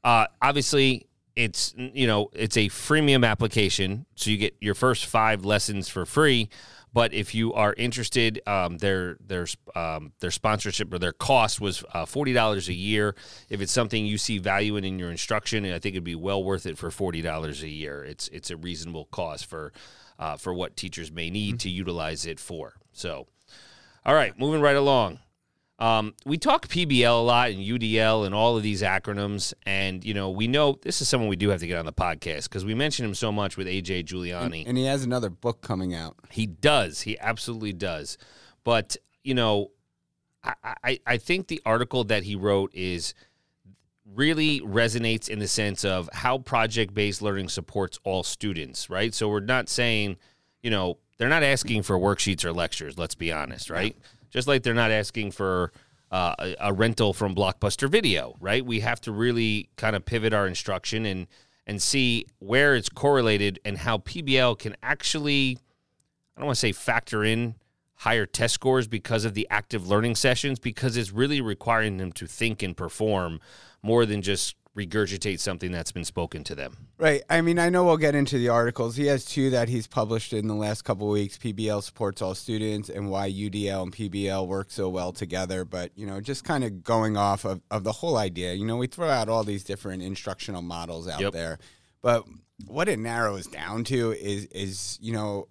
uh, 0.02 0.26
obviously, 0.42 1.06
it's 1.36 1.74
you 1.76 2.06
know 2.06 2.30
it's 2.32 2.56
a 2.56 2.68
freemium 2.68 3.26
application, 3.26 4.06
so 4.14 4.30
you 4.30 4.36
get 4.36 4.56
your 4.60 4.74
first 4.74 5.06
five 5.06 5.44
lessons 5.44 5.88
for 5.88 6.06
free. 6.06 6.48
But 6.92 7.12
if 7.12 7.34
you 7.34 7.52
are 7.54 7.74
interested, 7.74 8.40
um, 8.46 8.78
their 8.78 9.16
their 9.20 9.48
um, 9.74 10.12
their 10.20 10.30
sponsorship 10.30 10.92
or 10.92 11.00
their 11.00 11.12
cost 11.12 11.60
was 11.60 11.82
uh, 11.92 12.06
forty 12.06 12.32
dollars 12.32 12.68
a 12.68 12.72
year. 12.72 13.16
If 13.48 13.60
it's 13.60 13.72
something 13.72 14.06
you 14.06 14.16
see 14.16 14.38
value 14.38 14.76
in 14.76 14.84
in 14.84 15.00
your 15.00 15.10
instruction, 15.10 15.64
I 15.64 15.80
think 15.80 15.94
it'd 15.94 16.04
be 16.04 16.14
well 16.14 16.42
worth 16.44 16.66
it 16.66 16.78
for 16.78 16.92
forty 16.92 17.20
dollars 17.20 17.64
a 17.64 17.68
year. 17.68 18.04
It's 18.04 18.28
it's 18.28 18.50
a 18.50 18.56
reasonable 18.56 19.06
cost 19.06 19.46
for 19.46 19.72
uh, 20.20 20.36
for 20.36 20.54
what 20.54 20.76
teachers 20.76 21.10
may 21.10 21.30
need 21.30 21.58
to 21.60 21.68
utilize 21.68 22.26
it 22.26 22.38
for. 22.38 22.74
So, 22.92 23.26
all 24.06 24.14
right, 24.14 24.38
moving 24.38 24.60
right 24.60 24.76
along. 24.76 25.18
Um, 25.78 26.14
we 26.24 26.38
talk 26.38 26.68
PBL 26.68 27.20
a 27.20 27.22
lot 27.22 27.50
and 27.50 27.58
UDL 27.58 28.26
and 28.26 28.34
all 28.34 28.56
of 28.56 28.62
these 28.62 28.80
acronyms, 28.82 29.52
and 29.66 30.04
you 30.04 30.14
know 30.14 30.30
we 30.30 30.46
know 30.46 30.78
this 30.82 31.02
is 31.02 31.08
someone 31.08 31.28
we 31.28 31.36
do 31.36 31.48
have 31.48 31.60
to 31.60 31.66
get 31.66 31.78
on 31.78 31.84
the 31.86 31.92
podcast 31.92 32.44
because 32.44 32.64
we 32.64 32.74
mention 32.74 33.04
him 33.04 33.14
so 33.14 33.32
much 33.32 33.56
with 33.56 33.66
AJ 33.66 34.04
Juliani. 34.04 34.64
and 34.66 34.78
he 34.78 34.84
has 34.84 35.02
another 35.04 35.30
book 35.30 35.62
coming 35.62 35.92
out. 35.94 36.16
He 36.30 36.46
does. 36.46 37.00
He 37.00 37.18
absolutely 37.18 37.72
does. 37.72 38.18
But 38.62 38.96
you 39.24 39.34
know, 39.34 39.72
I, 40.44 40.54
I 40.84 41.00
I 41.06 41.16
think 41.16 41.48
the 41.48 41.60
article 41.66 42.04
that 42.04 42.22
he 42.22 42.36
wrote 42.36 42.72
is 42.72 43.14
really 44.14 44.60
resonates 44.60 45.28
in 45.28 45.38
the 45.38 45.48
sense 45.48 45.84
of 45.84 46.08
how 46.12 46.38
project 46.38 46.94
based 46.94 47.20
learning 47.20 47.48
supports 47.48 47.98
all 48.04 48.22
students. 48.22 48.88
Right. 48.88 49.12
So 49.12 49.28
we're 49.28 49.40
not 49.40 49.68
saying, 49.68 50.18
you 50.62 50.70
know, 50.70 50.98
they're 51.18 51.28
not 51.28 51.42
asking 51.42 51.82
for 51.82 51.98
worksheets 51.98 52.44
or 52.44 52.52
lectures. 52.52 52.96
Let's 52.96 53.14
be 53.14 53.32
honest. 53.32 53.70
Right. 53.70 53.96
Just 54.34 54.46
like 54.46 54.62
they're 54.62 54.74
not 54.74 54.90
asking 54.90 55.30
for. 55.30 55.72
Uh, 56.10 56.34
a, 56.38 56.56
a 56.60 56.72
rental 56.72 57.12
from 57.12 57.34
Blockbuster 57.34 57.90
Video, 57.90 58.36
right? 58.38 58.64
We 58.64 58.80
have 58.80 59.00
to 59.00 59.10
really 59.10 59.68
kind 59.76 59.96
of 59.96 60.04
pivot 60.04 60.32
our 60.32 60.46
instruction 60.46 61.06
and 61.06 61.26
and 61.66 61.82
see 61.82 62.26
where 62.38 62.76
it's 62.76 62.88
correlated 62.88 63.58
and 63.64 63.78
how 63.78 63.98
PBL 63.98 64.56
can 64.56 64.76
actually 64.80 65.58
I 66.36 66.40
don't 66.40 66.46
want 66.46 66.56
to 66.56 66.60
say 66.60 66.72
factor 66.72 67.24
in 67.24 67.56
higher 67.98 68.26
test 68.26 68.54
scores 68.54 68.88
because 68.88 69.24
of 69.24 69.34
the 69.34 69.46
active 69.50 69.88
learning 69.88 70.16
sessions, 70.16 70.58
because 70.58 70.96
it's 70.96 71.12
really 71.12 71.40
requiring 71.40 71.96
them 71.96 72.12
to 72.12 72.26
think 72.26 72.62
and 72.62 72.76
perform 72.76 73.40
more 73.82 74.04
than 74.04 74.20
just 74.20 74.56
regurgitate 74.76 75.38
something 75.38 75.70
that's 75.70 75.92
been 75.92 76.04
spoken 76.04 76.42
to 76.44 76.54
them. 76.54 76.76
Right. 76.98 77.22
I 77.30 77.40
mean, 77.42 77.58
I 77.60 77.68
know 77.68 77.84
we'll 77.84 77.96
get 77.96 78.14
into 78.16 78.38
the 78.38 78.48
articles. 78.48 78.96
He 78.96 79.06
has 79.06 79.24
two 79.24 79.50
that 79.50 79.68
he's 79.68 79.86
published 79.86 80.32
in 80.32 80.48
the 80.48 80.54
last 80.54 80.82
couple 80.82 81.06
of 81.06 81.12
weeks. 81.12 81.38
PBL 81.38 81.82
supports 81.82 82.20
all 82.20 82.34
students 82.34 82.88
and 82.88 83.08
why 83.08 83.30
UDL 83.30 83.84
and 83.84 83.92
PBL 83.92 84.46
work 84.48 84.70
so 84.72 84.88
well 84.88 85.12
together. 85.12 85.64
But, 85.64 85.92
you 85.94 86.06
know, 86.06 86.20
just 86.20 86.42
kind 86.42 86.64
of 86.64 86.82
going 86.82 87.16
off 87.16 87.44
of, 87.44 87.60
of 87.70 87.84
the 87.84 87.92
whole 87.92 88.16
idea, 88.16 88.54
you 88.54 88.66
know, 88.66 88.76
we 88.76 88.88
throw 88.88 89.08
out 89.08 89.28
all 89.28 89.44
these 89.44 89.62
different 89.62 90.02
instructional 90.02 90.62
models 90.62 91.06
out 91.06 91.20
Yep. 91.20 91.32
there. 91.32 91.58
But 92.02 92.24
what 92.66 92.88
it 92.88 92.98
narrows 92.98 93.46
down 93.46 93.84
to 93.84 94.12
is, 94.12 94.46
is 94.46 94.98
you 95.00 95.12
know, 95.12 95.46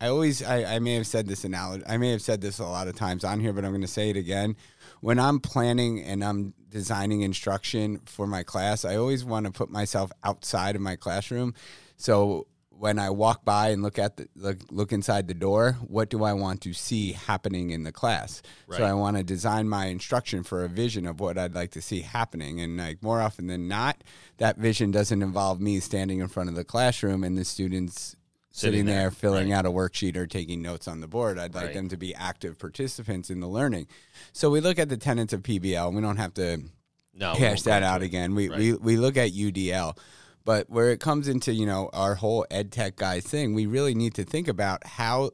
I 0.00 0.08
always, 0.08 0.42
I, 0.42 0.76
I 0.76 0.78
may 0.78 0.94
have 0.94 1.06
said 1.06 1.26
this 1.26 1.44
analogy, 1.44 1.84
I 1.88 1.96
may 1.96 2.10
have 2.12 2.22
said 2.22 2.40
this 2.40 2.58
a 2.58 2.64
lot 2.64 2.88
of 2.88 2.94
times 2.96 3.24
on 3.24 3.40
here, 3.40 3.52
but 3.52 3.64
I'm 3.64 3.70
going 3.72 3.82
to 3.82 3.86
say 3.88 4.10
it 4.10 4.16
again. 4.16 4.56
When 5.02 5.18
I'm 5.18 5.40
planning 5.40 6.00
and 6.00 6.22
I'm 6.22 6.54
designing 6.68 7.22
instruction 7.22 8.00
for 8.04 8.24
my 8.24 8.44
class, 8.44 8.84
I 8.84 8.94
always 8.94 9.24
want 9.24 9.46
to 9.46 9.52
put 9.52 9.68
myself 9.68 10.12
outside 10.22 10.76
of 10.76 10.80
my 10.80 10.94
classroom. 10.94 11.54
So 11.96 12.46
when 12.70 13.00
I 13.00 13.10
walk 13.10 13.44
by 13.44 13.70
and 13.70 13.82
look 13.82 13.98
at 13.98 14.16
the 14.16 14.28
look, 14.36 14.58
look 14.70 14.92
inside 14.92 15.26
the 15.26 15.34
door, 15.34 15.72
what 15.88 16.08
do 16.08 16.22
I 16.22 16.34
want 16.34 16.60
to 16.60 16.72
see 16.72 17.12
happening 17.12 17.70
in 17.70 17.82
the 17.82 17.90
class? 17.90 18.42
Right. 18.68 18.78
So 18.78 18.84
I 18.84 18.92
want 18.92 19.16
to 19.16 19.24
design 19.24 19.68
my 19.68 19.86
instruction 19.86 20.44
for 20.44 20.64
a 20.64 20.68
vision 20.68 21.04
of 21.08 21.18
what 21.18 21.36
I'd 21.36 21.54
like 21.54 21.72
to 21.72 21.82
see 21.82 22.02
happening. 22.02 22.60
And 22.60 22.76
like 22.76 23.02
more 23.02 23.20
often 23.20 23.48
than 23.48 23.66
not, 23.66 24.04
that 24.38 24.56
vision 24.56 24.92
doesn't 24.92 25.20
involve 25.20 25.60
me 25.60 25.80
standing 25.80 26.20
in 26.20 26.28
front 26.28 26.48
of 26.48 26.54
the 26.54 26.64
classroom 26.64 27.24
and 27.24 27.36
the 27.36 27.44
students 27.44 28.14
Sitting 28.54 28.80
sitting, 28.80 28.86
there, 28.86 28.96
there, 29.04 29.10
filling 29.10 29.50
right. 29.50 29.56
out 29.58 29.66
a 29.66 29.70
worksheet 29.70 30.14
or 30.14 30.26
taking 30.26 30.60
notes 30.60 30.86
on 30.86 31.00
the 31.00 31.08
board. 31.08 31.38
I'd 31.38 31.54
like 31.54 31.66
Right. 31.66 31.74
them 31.74 31.88
to 31.88 31.96
be 31.96 32.14
active 32.14 32.58
participants 32.58 33.30
in 33.30 33.40
the 33.40 33.48
learning. 33.48 33.86
So 34.34 34.50
we 34.50 34.60
look 34.60 34.78
at 34.78 34.90
the 34.90 34.98
tenets 34.98 35.32
of 35.32 35.42
PBL. 35.42 35.86
and 35.86 35.96
We 35.96 36.02
don't 36.02 36.18
have 36.18 36.34
to 36.34 36.62
No, 37.14 37.32
we 37.32 37.40
hash 37.40 37.62
that 37.62 37.82
out 37.82 38.02
again. 38.02 38.34
We, 38.34 38.48
Right. 38.50 38.58
we 38.58 38.72
we 38.74 38.96
look 38.98 39.16
at 39.16 39.32
UDL, 39.32 39.96
but 40.44 40.68
where 40.68 40.90
it 40.90 41.00
comes 41.00 41.28
into 41.28 41.52
you 41.54 41.64
know 41.66 41.88
our 41.94 42.14
whole 42.16 42.44
ed 42.50 42.70
tech 42.72 42.96
guys 42.96 43.24
thing, 43.24 43.54
we 43.54 43.64
really 43.66 43.94
need 43.94 44.14
to 44.14 44.24
think 44.24 44.48
about 44.48 44.86
how 44.86 45.30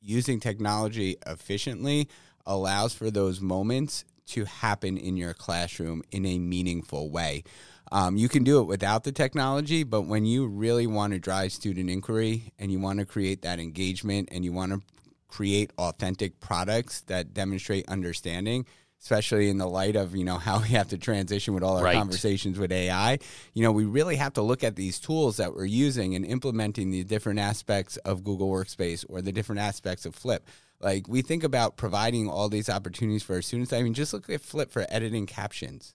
using 0.00 0.40
technology 0.40 1.16
efficiently 1.26 2.08
allows 2.46 2.94
for 2.94 3.10
those 3.10 3.40
moments 3.40 4.04
to 4.28 4.44
happen 4.44 4.96
in 4.96 5.16
your 5.16 5.34
classroom 5.34 6.02
in 6.10 6.24
a 6.24 6.38
meaningful 6.38 7.10
way. 7.10 7.44
Um, 7.92 8.16
you 8.16 8.28
can 8.28 8.42
do 8.44 8.60
it 8.60 8.64
without 8.64 9.04
the 9.04 9.12
technology, 9.12 9.84
but 9.84 10.02
when 10.02 10.26
you 10.26 10.46
really 10.46 10.86
want 10.86 11.12
to 11.12 11.18
drive 11.18 11.52
student 11.52 11.88
inquiry 11.88 12.52
and 12.58 12.72
you 12.72 12.80
want 12.80 12.98
to 12.98 13.06
create 13.06 13.42
that 13.42 13.60
engagement 13.60 14.28
and 14.32 14.44
you 14.44 14.52
want 14.52 14.72
to 14.72 14.80
create 15.28 15.70
authentic 15.78 16.40
products 16.40 17.02
that 17.02 17.32
demonstrate 17.34 17.88
understanding, 17.88 18.66
especially 19.00 19.50
in 19.50 19.58
the 19.58 19.68
light 19.68 19.94
of 19.94 20.16
you 20.16 20.24
know 20.24 20.38
how 20.48 20.58
we 20.60 20.68
have 20.68 20.88
to 20.88 20.98
transition 20.98 21.54
with 21.54 21.62
all 21.62 21.76
our 21.76 21.84
Right. 21.84 21.94
conversations 21.96 22.58
with 22.58 22.72
AI, 22.72 23.18
you 23.54 23.62
know 23.62 23.70
we 23.72 23.84
really 23.84 24.16
have 24.16 24.32
to 24.34 24.42
look 24.42 24.64
at 24.64 24.74
these 24.76 24.98
tools 24.98 25.36
that 25.36 25.54
we're 25.54 25.64
using 25.64 26.14
and 26.16 26.24
implementing 26.24 26.90
the 26.90 27.04
different 27.04 27.38
aspects 27.38 27.98
of 27.98 28.24
Google 28.24 28.48
Workspace 28.50 29.04
or 29.08 29.22
the 29.22 29.32
different 29.32 29.60
aspects 29.60 30.06
of 30.06 30.14
Flip. 30.14 30.44
Like 30.80 31.06
we 31.08 31.22
think 31.22 31.44
about 31.44 31.76
providing 31.76 32.28
all 32.28 32.48
these 32.48 32.68
opportunities 32.68 33.22
for 33.22 33.34
our 33.36 33.42
students. 33.42 33.72
I 33.72 33.82
mean, 33.82 33.94
just 33.94 34.12
look 34.12 34.28
at 34.28 34.40
Flip 34.40 34.70
for 34.72 34.86
editing 34.88 35.26
captions 35.26 35.94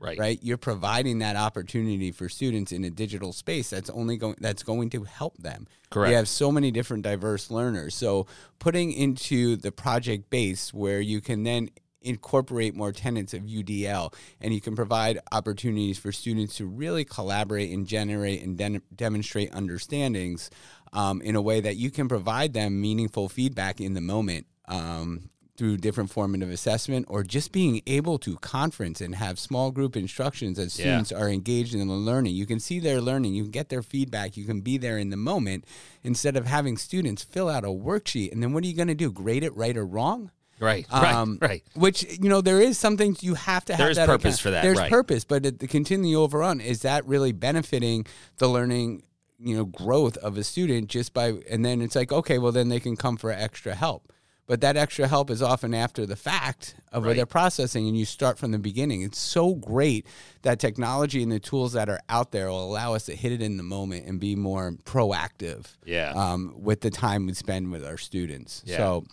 Right. 0.00 0.18
right 0.18 0.38
you're 0.42 0.58
providing 0.58 1.18
that 1.20 1.36
opportunity 1.36 2.12
for 2.12 2.28
students 2.28 2.72
in 2.72 2.84
a 2.84 2.90
digital 2.90 3.32
space 3.32 3.70
that's 3.70 3.90
only 3.90 4.16
going 4.16 4.36
that's 4.38 4.62
going 4.62 4.90
to 4.90 5.04
help 5.04 5.36
them 5.38 5.66
Correct. 5.90 6.10
we 6.10 6.14
have 6.14 6.28
so 6.28 6.52
many 6.52 6.70
different 6.70 7.02
diverse 7.02 7.50
learners 7.50 7.94
so 7.94 8.26
putting 8.58 8.92
into 8.92 9.56
the 9.56 9.72
project 9.72 10.30
base 10.30 10.72
where 10.72 11.00
you 11.00 11.20
can 11.20 11.42
then 11.42 11.70
incorporate 12.00 12.74
more 12.74 12.92
tenets 12.92 13.34
of 13.34 13.42
UDL 13.42 14.14
and 14.40 14.54
you 14.54 14.60
can 14.60 14.76
provide 14.76 15.18
opportunities 15.32 15.98
for 15.98 16.12
students 16.12 16.56
to 16.56 16.66
really 16.66 17.04
collaborate 17.04 17.70
and 17.70 17.86
generate 17.86 18.42
and 18.42 18.56
den- 18.56 18.82
demonstrate 18.94 19.52
understandings 19.52 20.50
um, 20.92 21.20
in 21.22 21.36
a 21.36 21.42
way 21.42 21.60
that 21.60 21.76
you 21.76 21.90
can 21.90 22.08
provide 22.08 22.52
them 22.52 22.80
meaningful 22.80 23.28
feedback 23.28 23.80
in 23.80 23.94
the 23.94 24.00
moment 24.00 24.46
um, 24.68 25.30
through 25.58 25.76
different 25.76 26.08
formative 26.08 26.48
assessment 26.50 27.04
or 27.08 27.24
just 27.24 27.50
being 27.52 27.82
able 27.86 28.16
to 28.20 28.36
conference 28.36 29.00
and 29.00 29.16
have 29.16 29.38
small 29.40 29.70
group 29.72 29.96
instructions 29.96 30.56
as 30.58 30.78
Yeah. 30.78 30.84
students 30.84 31.12
are 31.12 31.28
engaged 31.28 31.74
in 31.74 31.86
the 31.88 31.94
learning. 31.94 32.34
You 32.36 32.46
can 32.46 32.60
see 32.60 32.78
their 32.78 33.00
learning, 33.00 33.34
you 33.34 33.42
can 33.42 33.50
get 33.50 33.68
their 33.68 33.82
feedback, 33.82 34.36
you 34.36 34.44
can 34.44 34.60
be 34.60 34.78
there 34.78 34.96
in 34.98 35.10
the 35.10 35.16
moment 35.16 35.64
instead 36.04 36.36
of 36.36 36.46
having 36.46 36.76
students 36.78 37.24
fill 37.24 37.48
out 37.48 37.64
a 37.64 37.68
worksheet 37.68 38.32
and 38.32 38.40
then 38.42 38.52
what 38.52 38.62
are 38.62 38.68
you 38.68 38.74
going 38.74 38.88
to 38.88 38.94
do? 38.94 39.10
Grade 39.10 39.42
it 39.42 39.54
right 39.56 39.76
or 39.76 39.84
wrong? 39.84 40.30
Right. 40.60 40.86
Um, 40.92 41.38
right. 41.40 41.50
Right. 41.50 41.64
Which 41.74 42.04
you 42.20 42.28
know 42.28 42.40
there 42.40 42.60
is 42.60 42.78
something 42.78 43.16
you 43.20 43.34
have 43.34 43.64
to 43.66 43.72
have. 43.74 43.78
There 43.78 43.90
is 43.90 43.96
that 43.96 44.06
purpose 44.06 44.34
account- 44.36 44.40
for 44.40 44.50
that, 44.52 44.62
There's 44.62 44.78
right. 44.78 44.90
purpose, 44.90 45.24
but 45.24 45.42
the 45.58 45.66
continue 45.66 46.18
overrun 46.20 46.60
is 46.60 46.82
that 46.82 47.04
really 47.06 47.32
benefiting 47.32 48.06
the 48.38 48.48
learning, 48.48 49.02
you 49.40 49.56
know, 49.56 49.64
growth 49.64 50.16
of 50.18 50.36
a 50.38 50.44
student 50.44 50.88
just 50.88 51.12
by, 51.12 51.34
and 51.50 51.64
then 51.64 51.80
it's 51.82 51.96
like 51.96 52.12
okay, 52.12 52.38
well 52.38 52.52
then 52.52 52.68
they 52.68 52.80
can 52.80 52.96
come 52.96 53.16
for 53.16 53.30
extra 53.32 53.74
help. 53.74 54.12
But 54.48 54.62
that 54.62 54.76
extra 54.76 55.06
help 55.06 55.30
is 55.30 55.42
often 55.42 55.74
after 55.74 56.06
the 56.06 56.16
fact 56.16 56.74
of 56.90 57.02
where 57.02 57.10
Right. 57.10 57.16
they're 57.16 57.26
processing, 57.26 57.86
and 57.86 57.96
you 57.96 58.04
start 58.06 58.38
from 58.38 58.50
the 58.50 58.58
beginning. 58.58 59.02
It's 59.02 59.18
so 59.18 59.54
great 59.54 60.06
that 60.42 60.58
technology 60.58 61.22
and 61.22 61.30
the 61.30 61.38
tools 61.38 61.74
that 61.74 61.88
are 61.90 62.00
out 62.08 62.32
there 62.32 62.48
will 62.48 62.64
allow 62.64 62.94
us 62.94 63.04
to 63.06 63.14
hit 63.14 63.30
it 63.30 63.42
in 63.42 63.58
the 63.58 63.62
moment 63.62 64.06
and 64.06 64.18
be 64.18 64.34
more 64.34 64.72
proactive 64.84 65.66
Yeah. 65.84 66.12
um, 66.16 66.54
with 66.56 66.80
the 66.80 66.90
time 66.90 67.26
we 67.26 67.34
spend 67.34 67.70
with 67.70 67.84
our 67.84 67.98
students. 67.98 68.62
Yeah. 68.64 68.78
So 68.78 69.04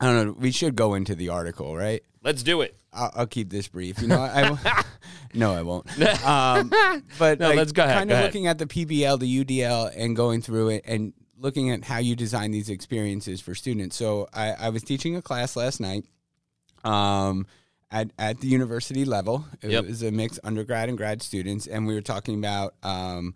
I 0.00 0.06
don't 0.06 0.26
know. 0.26 0.32
We 0.32 0.50
should 0.50 0.74
go 0.74 0.94
into 0.94 1.14
the 1.14 1.28
article, 1.28 1.76
right? 1.76 2.02
Let's 2.24 2.42
do 2.42 2.60
it. 2.62 2.74
I'll, 2.92 3.12
I'll 3.14 3.26
keep 3.28 3.50
this 3.50 3.68
brief. 3.68 4.00
You 4.02 4.08
know, 4.08 4.20
I, 4.20 4.56
I 4.64 4.84
no, 5.34 5.54
I 5.54 5.62
won't. 5.62 5.86
Um, 6.24 6.68
but 7.18 7.38
No, 7.38 7.48
like, 7.50 7.56
let's 7.58 7.70
go 7.72 7.84
ahead, 7.84 7.96
Kind 7.98 8.10
of 8.10 8.24
looking 8.24 8.48
at 8.48 8.58
the 8.58 8.66
PBL, 8.66 9.20
the 9.20 9.44
UDL, 9.44 9.92
and 9.96 10.16
going 10.16 10.42
through 10.42 10.70
it, 10.70 10.82
and 10.84 11.12
looking 11.38 11.70
at 11.70 11.84
how 11.84 11.98
you 11.98 12.14
design 12.16 12.50
these 12.52 12.68
experiences 12.70 13.40
for 13.40 13.54
students. 13.54 13.96
So 13.96 14.28
I, 14.32 14.52
I 14.52 14.68
was 14.70 14.82
teaching 14.82 15.16
a 15.16 15.22
class 15.22 15.56
last 15.56 15.80
night. 15.80 16.04
Um, 16.84 17.46
at, 17.90 18.10
at 18.18 18.40
the 18.40 18.48
university 18.48 19.04
level, 19.04 19.44
it 19.62 19.70
Yep. 19.70 19.86
was 19.86 20.02
a 20.02 20.10
mix 20.10 20.38
undergrad 20.44 20.88
and 20.88 20.98
grad 20.98 21.22
students, 21.22 21.66
and 21.66 21.86
we 21.86 21.94
were 21.94 22.00
talking 22.00 22.38
about 22.38 22.74
um, 22.82 23.34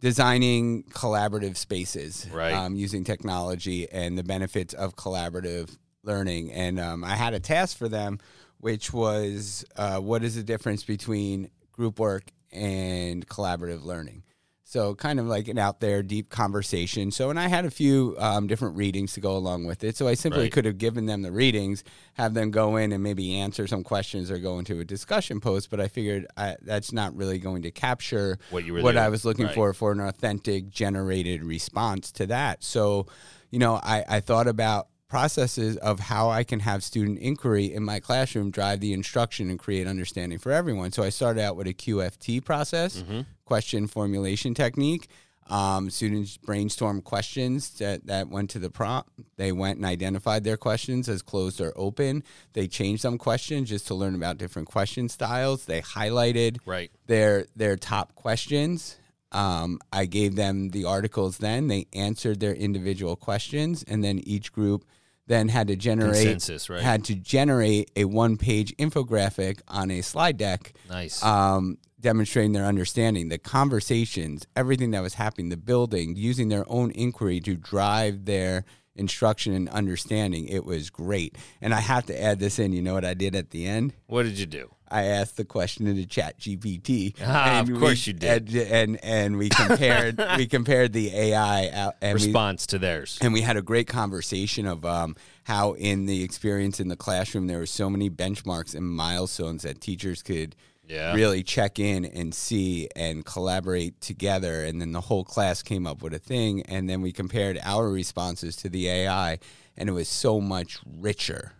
designing 0.00 0.82
collaborative 0.84 1.56
spaces 1.56 2.26
Right. 2.32 2.52
um, 2.52 2.74
using 2.76 3.04
technology 3.04 3.90
and 3.90 4.18
the 4.18 4.22
benefits 4.24 4.74
of 4.74 4.94
collaborative 4.96 5.76
learning. 6.02 6.52
And 6.52 6.78
um, 6.78 7.02
I 7.04 7.16
had 7.16 7.32
a 7.34 7.40
task 7.40 7.76
for 7.78 7.88
them, 7.88 8.18
which 8.58 8.92
was 8.92 9.64
uh, 9.76 9.98
what 10.00 10.22
is 10.22 10.34
the 10.36 10.42
difference 10.42 10.84
between 10.84 11.50
group 11.72 11.98
work 11.98 12.24
and 12.52 13.26
collaborative 13.26 13.84
learning? 13.84 14.22
So, 14.66 14.94
kind 14.94 15.20
of 15.20 15.26
like 15.26 15.46
an 15.48 15.58
out 15.58 15.80
there 15.80 16.02
deep 16.02 16.30
conversation. 16.30 17.10
So, 17.10 17.28
and 17.28 17.38
I 17.38 17.48
had 17.48 17.66
a 17.66 17.70
few 17.70 18.16
um, 18.18 18.46
different 18.46 18.76
readings 18.76 19.12
to 19.12 19.20
go 19.20 19.36
along 19.36 19.66
with 19.66 19.84
it. 19.84 19.94
So, 19.96 20.08
I 20.08 20.14
simply 20.14 20.44
Right. 20.44 20.52
could 20.52 20.64
have 20.64 20.78
given 20.78 21.04
them 21.04 21.20
the 21.22 21.30
readings, 21.30 21.84
have 22.14 22.32
them 22.32 22.50
go 22.50 22.76
in 22.76 22.90
and 22.90 23.02
maybe 23.02 23.34
answer 23.36 23.66
some 23.66 23.84
questions 23.84 24.30
or 24.30 24.38
go 24.38 24.58
into 24.58 24.80
a 24.80 24.84
discussion 24.84 25.38
post. 25.38 25.68
But 25.70 25.80
I 25.80 25.88
figured 25.88 26.26
I, 26.36 26.56
that's 26.62 26.92
not 26.92 27.14
really 27.14 27.38
going 27.38 27.60
to 27.62 27.70
capture 27.70 28.38
What 28.50 28.64
you 28.64 28.72
were 28.72 28.82
what 28.82 28.94
there- 28.94 29.04
I 29.04 29.10
was 29.10 29.24
looking 29.24 29.44
right. 29.46 29.54
for 29.54 29.74
for 29.74 29.92
an 29.92 30.00
authentic 30.00 30.70
generated 30.70 31.44
response 31.44 32.10
to 32.12 32.26
that. 32.28 32.64
So, 32.64 33.06
you 33.50 33.58
know, 33.58 33.74
I, 33.82 34.02
I 34.08 34.20
thought 34.20 34.48
about 34.48 34.88
processes 35.18 35.76
of 35.76 36.00
how 36.00 36.28
I 36.28 36.42
can 36.42 36.58
have 36.58 36.82
student 36.82 37.20
inquiry 37.20 37.72
in 37.72 37.84
my 37.84 38.00
classroom 38.00 38.50
drive 38.50 38.80
the 38.80 38.92
instruction 38.92 39.48
and 39.48 39.60
create 39.60 39.86
understanding 39.86 40.38
for 40.40 40.50
everyone. 40.50 40.90
So 40.90 41.04
I 41.04 41.10
started 41.10 41.40
out 41.40 41.54
with 41.54 41.68
a 41.68 41.72
QFT 41.72 42.44
process, 42.44 42.96
Mm-hmm. 43.00 43.20
question 43.44 43.86
formulation 43.86 44.54
technique. 44.54 45.06
Um, 45.48 45.88
students 45.90 46.36
brainstorm 46.38 47.00
questions 47.02 47.70
that, 47.78 48.06
that 48.06 48.28
went 48.28 48.50
to 48.50 48.58
the 48.58 48.70
prompt. 48.70 49.10
They 49.36 49.52
went 49.52 49.76
and 49.76 49.84
identified 49.86 50.42
their 50.42 50.56
questions 50.56 51.08
as 51.08 51.22
closed 51.22 51.60
or 51.60 51.72
open. 51.76 52.24
They 52.54 52.66
changed 52.66 53.02
some 53.02 53.16
questions 53.18 53.68
just 53.68 53.86
to 53.88 53.94
learn 53.94 54.14
about 54.16 54.38
different 54.38 54.66
question 54.68 55.08
styles. 55.08 55.66
They 55.66 55.80
highlighted 55.82 56.58
Right. 56.66 56.90
their 57.06 57.46
their 57.54 57.76
top 57.76 58.14
questions. 58.16 58.96
Um, 59.32 59.78
I 59.92 60.06
gave 60.06 60.34
them 60.34 60.70
the 60.70 60.86
articles. 60.86 61.38
Then 61.38 61.68
they 61.68 61.86
answered 61.92 62.40
their 62.40 62.54
individual 62.54 63.14
questions, 63.14 63.84
and 63.86 64.02
then 64.02 64.18
each 64.24 64.50
group 64.50 64.84
then 65.26 65.48
had 65.48 65.68
to 65.68 65.76
generate 65.76 66.48
right. 66.68 66.82
had 66.82 67.04
to 67.04 67.14
generate 67.14 67.90
a 67.96 68.04
one 68.04 68.36
page 68.36 68.76
infographic 68.76 69.60
on 69.68 69.90
a 69.90 70.02
slide 70.02 70.36
deck 70.36 70.74
Nice. 70.88 71.22
um, 71.24 71.78
demonstrating 72.00 72.52
their 72.52 72.66
understanding, 72.66 73.30
the 73.30 73.38
conversations, 73.38 74.46
everything 74.54 74.90
that 74.90 75.00
was 75.00 75.14
happening, 75.14 75.48
the 75.48 75.56
building, 75.56 76.14
using 76.16 76.50
their 76.50 76.64
own 76.68 76.90
inquiry 76.90 77.40
to 77.40 77.56
drive 77.56 78.26
their 78.26 78.64
instruction 78.96 79.52
and 79.54 79.68
understanding. 79.70 80.46
It 80.48 80.64
was 80.64 80.90
great. 80.90 81.36
And 81.60 81.74
I 81.74 81.80
have 81.80 82.06
to 82.06 82.22
add 82.22 82.38
this 82.38 82.58
in. 82.58 82.72
You 82.72 82.82
know 82.82 82.94
what 82.94 83.04
I 83.04 83.14
did 83.14 83.34
at 83.34 83.50
the 83.50 83.66
end? 83.66 83.94
what 84.06 84.24
did 84.24 84.38
you 84.38 84.46
do? 84.46 84.70
I 84.88 85.04
asked 85.04 85.36
the 85.38 85.44
question 85.44 85.88
in 85.88 85.96
the 85.96 86.04
chat 86.06 86.38
GPT. 86.38 87.14
Ah, 87.20 87.60
of 87.60 87.68
course 87.80 88.06
we- 88.06 88.12
you 88.12 88.18
did. 88.18 88.48
And, 88.54 88.70
and 88.70 89.04
and 89.04 89.38
we 89.38 89.48
compared 89.48 90.22
we 90.36 90.46
compared 90.46 90.92
the 90.92 91.10
AI 91.12 91.62
and 92.00 92.18
we, 92.20 92.26
Response 92.26 92.66
to 92.68 92.78
theirs. 92.78 93.18
and 93.20 93.32
we 93.32 93.40
had 93.40 93.56
a 93.56 93.62
great 93.62 93.88
conversation 93.88 94.66
of 94.66 94.84
um, 94.84 95.16
how 95.44 95.72
in 95.72 96.06
the 96.06 96.22
experience 96.22 96.78
in 96.78 96.88
the 96.88 96.96
classroom 96.96 97.48
there 97.48 97.58
were 97.58 97.66
so 97.66 97.90
many 97.90 98.08
benchmarks 98.08 98.74
and 98.74 98.86
milestones 98.86 99.62
that 99.62 99.80
teachers 99.80 100.22
could 100.22 100.54
Yeah. 100.86 101.14
really 101.14 101.42
check 101.42 101.78
in 101.78 102.04
and 102.04 102.34
see 102.34 102.88
and 102.94 103.24
collaborate 103.24 104.00
together 104.00 104.64
and 104.64 104.80
then 104.80 104.92
the 104.92 105.00
whole 105.00 105.24
class 105.24 105.62
came 105.62 105.86
up 105.86 106.02
with 106.02 106.12
a 106.12 106.18
thing 106.18 106.62
and 106.62 106.88
then 106.88 107.00
we 107.00 107.10
compared 107.10 107.58
our 107.62 107.88
responses 107.88 108.54
to 108.56 108.68
the 108.68 108.88
AI 108.88 109.38
and 109.76 109.88
it 109.88 109.92
was 109.92 110.08
so 110.08 110.40
much 110.40 110.78
richer 110.86 111.52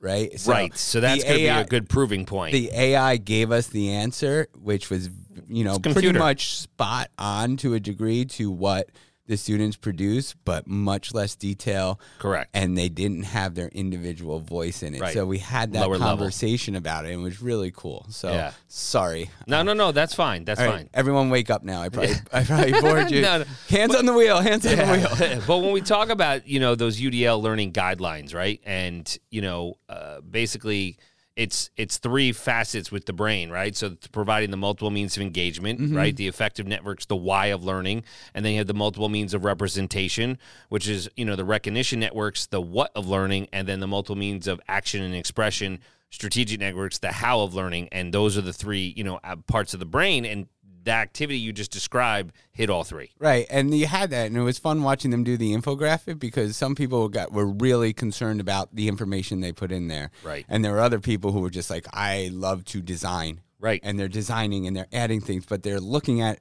right 0.00 0.32
right. 0.46 0.76
So 0.76 1.00
that's 1.00 1.22
going 1.22 1.36
to 1.36 1.40
be 1.40 1.48
a 1.48 1.64
good 1.64 1.88
proving 1.88 2.26
point. 2.26 2.52
the 2.52 2.70
AI 2.74 3.16
gave 3.16 3.52
us 3.52 3.68
the 3.68 3.90
answer, 3.90 4.48
which 4.60 4.90
was, 4.90 5.10
you 5.48 5.62
know, 5.62 5.78
pretty 5.78 6.12
much 6.12 6.58
spot 6.58 7.10
on 7.18 7.56
to 7.58 7.74
a 7.74 7.80
degree 7.80 8.24
to 8.24 8.50
what 8.50 8.88
the 9.30 9.36
students 9.36 9.76
produce, 9.76 10.34
but 10.44 10.66
much 10.66 11.14
less 11.14 11.34
detail. 11.36 11.98
Correct. 12.18 12.50
And 12.52 12.76
they 12.76 12.88
didn't 12.88 13.22
have 13.22 13.54
their 13.54 13.68
individual 13.68 14.40
voice 14.40 14.82
in 14.82 14.94
it. 14.94 15.00
Right. 15.00 15.14
So 15.14 15.24
we 15.24 15.38
had 15.38 15.72
that 15.72 15.80
Lower 15.82 15.92
level. 15.96 16.08
conversation 16.08 16.74
about 16.74 17.04
it. 17.06 17.12
And 17.12 17.20
it 17.20 17.24
was 17.24 17.40
really 17.40 17.70
cool. 17.74 18.04
So 18.10 18.30
Yeah. 18.32 18.52
sorry. 18.68 19.30
no, 19.46 19.62
no, 19.62 19.72
no. 19.72 19.92
That's 19.92 20.14
fine. 20.14 20.44
That's 20.44 20.60
All 20.60 20.66
right, 20.66 20.74
fine. 20.76 20.90
everyone 20.92 21.30
wake 21.30 21.48
up 21.48 21.62
now. 21.62 21.80
I 21.80 21.88
probably, 21.88 22.14
I 22.32 22.44
probably 22.44 22.72
bored 22.80 23.10
you. 23.12 23.22
No, 23.22 23.38
no. 23.38 23.44
Hands 23.68 23.94
on 23.94 24.04
the 24.06 24.12
wheel. 24.12 24.40
Hands 24.40 24.66
on 24.66 24.76
the 24.76 24.84
wheel. 24.84 25.42
but 25.46 25.58
when 25.58 25.72
we 25.72 25.80
talk 25.80 26.08
about 26.10 26.46
you 26.46 26.58
know 26.60 26.74
those 26.74 27.00
UDL 27.00 27.40
learning 27.40 27.72
guidelines, 27.72 28.34
right, 28.34 28.60
and 28.66 29.16
you 29.30 29.42
know 29.42 29.78
uh, 29.88 30.20
basically 30.22 30.98
it's 31.40 31.70
it's 31.76 31.96
three 31.96 32.32
facets 32.32 32.92
with 32.92 33.06
the 33.06 33.12
brain, 33.14 33.48
right? 33.50 33.74
So 33.74 33.86
it's 33.88 34.08
providing 34.08 34.50
the 34.50 34.58
multiple 34.58 34.90
means 34.90 35.16
of 35.16 35.22
engagement, 35.22 35.80
Mm-hmm. 35.80 35.96
right? 35.96 36.14
The 36.14 36.28
effective 36.28 36.66
networks, 36.66 37.06
the 37.06 37.16
why 37.16 37.46
of 37.46 37.64
learning, 37.64 38.04
and 38.34 38.44
then 38.44 38.52
you 38.52 38.58
have 38.58 38.66
the 38.66 38.74
multiple 38.74 39.08
means 39.08 39.32
of 39.32 39.44
representation, 39.44 40.38
which 40.68 40.86
is 40.86 41.08
you 41.16 41.24
know 41.24 41.36
the 41.36 41.44
recognition 41.44 41.98
networks, 41.98 42.46
the 42.46 42.60
what 42.60 42.90
of 42.94 43.08
learning, 43.08 43.48
and 43.52 43.66
then 43.66 43.80
the 43.80 43.86
multiple 43.86 44.16
means 44.16 44.46
of 44.46 44.60
action 44.68 45.02
and 45.02 45.14
expression. 45.14 45.80
Strategic 46.12 46.58
networks, 46.58 46.98
the 46.98 47.12
how 47.12 47.40
of 47.42 47.54
learning, 47.54 47.88
and 47.92 48.12
those 48.12 48.36
are 48.36 48.40
the 48.40 48.52
three, 48.52 48.92
you 48.96 49.04
know, 49.04 49.20
uh, 49.22 49.36
parts 49.46 49.74
of 49.74 49.78
the 49.80 49.86
brain. 49.86 50.24
And 50.24 50.48
the 50.82 50.92
activity 50.92 51.38
you 51.38 51.52
just 51.52 51.70
described 51.70 52.34
hit 52.52 52.70
all 52.70 52.84
three. 52.84 53.10
Right, 53.18 53.46
and 53.50 53.74
you 53.74 53.86
had 53.86 54.10
that, 54.10 54.26
and 54.26 54.36
it 54.36 54.42
was 54.42 54.58
fun 54.58 54.82
watching 54.82 55.10
them 55.10 55.24
do 55.24 55.36
the 55.36 55.54
infographic 55.54 56.18
because 56.18 56.56
some 56.56 56.74
people 56.74 57.08
got 57.08 57.32
were 57.32 57.46
really 57.46 57.92
concerned 57.92 58.40
about 58.40 58.74
the 58.74 58.88
information 58.88 59.40
they 59.40 59.52
put 59.52 59.72
in 59.72 59.88
there. 59.88 60.10
Right. 60.24 60.46
and 60.48 60.64
there 60.64 60.72
were 60.72 60.80
other 60.80 61.00
people 61.00 61.32
who 61.32 61.40
were 61.40 61.50
just 61.50 61.70
like, 61.70 61.86
"I 61.92 62.30
love 62.32 62.64
to 62.66 62.80
design." 62.80 63.40
Right. 63.58 63.80
and 63.82 63.98
they're 63.98 64.08
designing 64.08 64.66
and 64.66 64.74
they're 64.74 64.86
adding 64.90 65.20
things, 65.20 65.44
but 65.44 65.62
they're 65.62 65.80
looking 65.80 66.22
at 66.22 66.40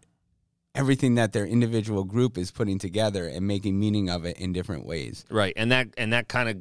everything 0.74 1.16
that 1.16 1.34
their 1.34 1.46
individual 1.46 2.06
group 2.06 2.38
is 2.38 2.52
putting 2.52 2.80
together 2.80 3.28
and 3.28 3.46
making 3.46 3.78
meaning 3.78 4.10
of 4.10 4.24
it 4.26 4.38
in 4.38 4.54
different 4.54 4.86
ways. 4.86 5.26
Right, 5.30 5.52
and 5.58 5.72
that 5.72 5.90
and 5.98 6.14
that 6.14 6.30
kind 6.30 6.48
of, 6.48 6.58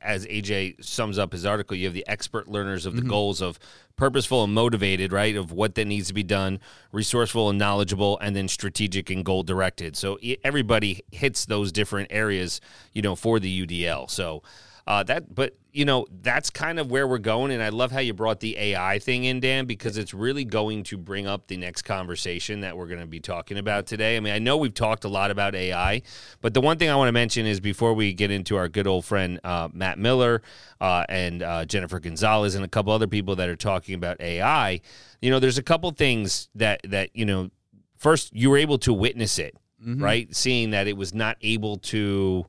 as 0.00 0.26
AJ 0.26 0.84
sums 0.84 1.18
up 1.18 1.32
his 1.32 1.44
article, 1.44 1.76
you 1.76 1.86
have 1.86 1.94
the 1.94 2.06
expert 2.06 2.48
learners 2.48 2.86
of 2.86 2.94
the 2.94 3.00
mm-hmm. 3.00 3.10
goals 3.10 3.40
of 3.40 3.58
purposeful 3.96 4.44
and 4.44 4.52
motivated, 4.52 5.12
right, 5.12 5.36
of 5.36 5.52
what 5.52 5.74
that 5.74 5.86
needs 5.86 6.08
to 6.08 6.14
be 6.14 6.22
done, 6.22 6.60
resourceful 6.92 7.48
and 7.48 7.58
knowledgeable, 7.58 8.18
and 8.18 8.36
then 8.36 8.48
strategic 8.48 9.10
and 9.10 9.24
goal 9.24 9.42
directed. 9.42 9.96
So 9.96 10.18
everybody 10.44 11.02
hits 11.10 11.46
those 11.46 11.72
different 11.72 12.08
areas, 12.10 12.60
you 12.92 13.02
know, 13.02 13.16
for 13.16 13.40
the 13.40 13.66
UDL. 13.66 14.10
So. 14.10 14.42
Uh, 14.86 15.02
that, 15.02 15.34
but 15.34 15.56
you 15.72 15.84
know, 15.84 16.06
that's 16.22 16.48
kind 16.48 16.78
of 16.78 16.90
where 16.90 17.08
we're 17.08 17.18
going, 17.18 17.50
and 17.50 17.60
I 17.62 17.70
love 17.70 17.90
how 17.90 17.98
you 17.98 18.14
brought 18.14 18.38
the 18.38 18.56
AI 18.56 19.00
thing 19.00 19.24
in, 19.24 19.40
Dan, 19.40 19.66
because 19.66 19.98
it's 19.98 20.14
really 20.14 20.44
going 20.44 20.84
to 20.84 20.96
bring 20.96 21.26
up 21.26 21.48
the 21.48 21.56
next 21.56 21.82
conversation 21.82 22.60
that 22.60 22.76
we're 22.76 22.86
going 22.86 23.00
to 23.00 23.06
be 23.06 23.18
talking 23.18 23.58
about 23.58 23.86
today. 23.86 24.16
I 24.16 24.20
mean, 24.20 24.32
I 24.32 24.38
know 24.38 24.56
we've 24.56 24.72
talked 24.72 25.04
a 25.04 25.08
lot 25.08 25.32
about 25.32 25.56
AI, 25.56 26.02
but 26.40 26.54
the 26.54 26.60
one 26.60 26.78
thing 26.78 26.88
I 26.88 26.94
want 26.94 27.08
to 27.08 27.12
mention 27.12 27.46
is 27.46 27.58
before 27.58 27.94
we 27.94 28.14
get 28.14 28.30
into 28.30 28.56
our 28.56 28.68
good 28.68 28.86
old 28.86 29.04
friend 29.04 29.40
uh, 29.42 29.68
Matt 29.72 29.98
Miller 29.98 30.40
uh, 30.80 31.04
and 31.08 31.42
uh, 31.42 31.64
Jennifer 31.64 31.98
Gonzalez 31.98 32.54
and 32.54 32.64
a 32.64 32.68
couple 32.68 32.92
other 32.92 33.08
people 33.08 33.36
that 33.36 33.48
are 33.48 33.56
talking 33.56 33.96
about 33.96 34.20
AI, 34.20 34.80
you 35.20 35.30
know, 35.30 35.40
there's 35.40 35.58
a 35.58 35.64
couple 35.64 35.90
things 35.90 36.48
that 36.54 36.80
that 36.84 37.10
you 37.12 37.24
know, 37.24 37.50
first 37.98 38.32
you 38.34 38.50
were 38.50 38.56
able 38.56 38.78
to 38.78 38.92
witness 38.92 39.38
it, 39.38 39.56
right, 40.00 40.34
seeing 40.34 40.70
that 40.70 40.86
it 40.86 40.96
was 40.96 41.12
not 41.12 41.36
able 41.42 41.76
to 41.78 42.46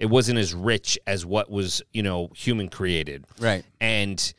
it 0.00 0.06
wasn't 0.06 0.38
as 0.38 0.54
rich 0.54 0.98
as 1.06 1.24
what 1.24 1.50
was 1.50 1.82
you 1.92 2.02
know 2.02 2.30
human 2.34 2.68
created. 2.68 3.26
Right. 3.38 3.64
and 3.80 4.34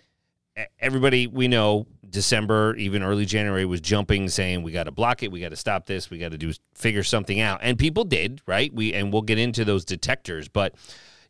everybody 0.79 1.27
we 1.27 1.47
know 1.47 1.87
december 2.09 2.75
even 2.75 3.01
early 3.01 3.25
january 3.25 3.63
was 3.63 3.79
jumping 3.79 4.27
saying 4.27 4.61
we 4.63 4.73
got 4.73 4.83
to 4.83 4.91
block 4.91 5.23
it 5.23 5.31
we 5.31 5.39
got 5.39 5.49
to 5.49 5.55
stop 5.55 5.85
this 5.85 6.09
we 6.09 6.17
got 6.17 6.31
to 6.31 6.37
do 6.37 6.51
figure 6.75 7.03
something 7.03 7.39
out. 7.39 7.59
And 7.63 7.79
people 7.79 8.03
did 8.03 8.41
right? 8.45 8.73
We 8.73 8.93
and 8.93 9.13
we'll 9.13 9.21
get 9.21 9.37
into 9.37 9.63
those 9.63 9.85
detectors. 9.85 10.49
But 10.49 10.75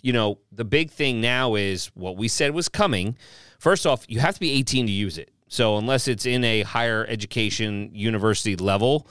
you 0.02 0.14
know 0.14 0.40
the 0.52 0.66
big 0.66 0.90
thing 0.90 1.22
now 1.22 1.54
is 1.54 1.92
what 1.94 2.18
we 2.18 2.28
said 2.28 2.52
was 2.52 2.68
coming. 2.68 3.16
First 3.60 3.86
off 3.86 4.06
you 4.08 4.20
have 4.20 4.34
to 4.34 4.40
be 4.40 4.52
18 4.54 4.88
to 4.88 4.92
use 4.92 5.18
it. 5.18 5.30
So 5.50 5.78
unless 5.78 6.08
it's 6.08 6.26
in 6.26 6.44
a 6.44 6.64
higher 6.64 7.06
education 7.08 7.92
university 7.94 8.56
level 8.56 9.08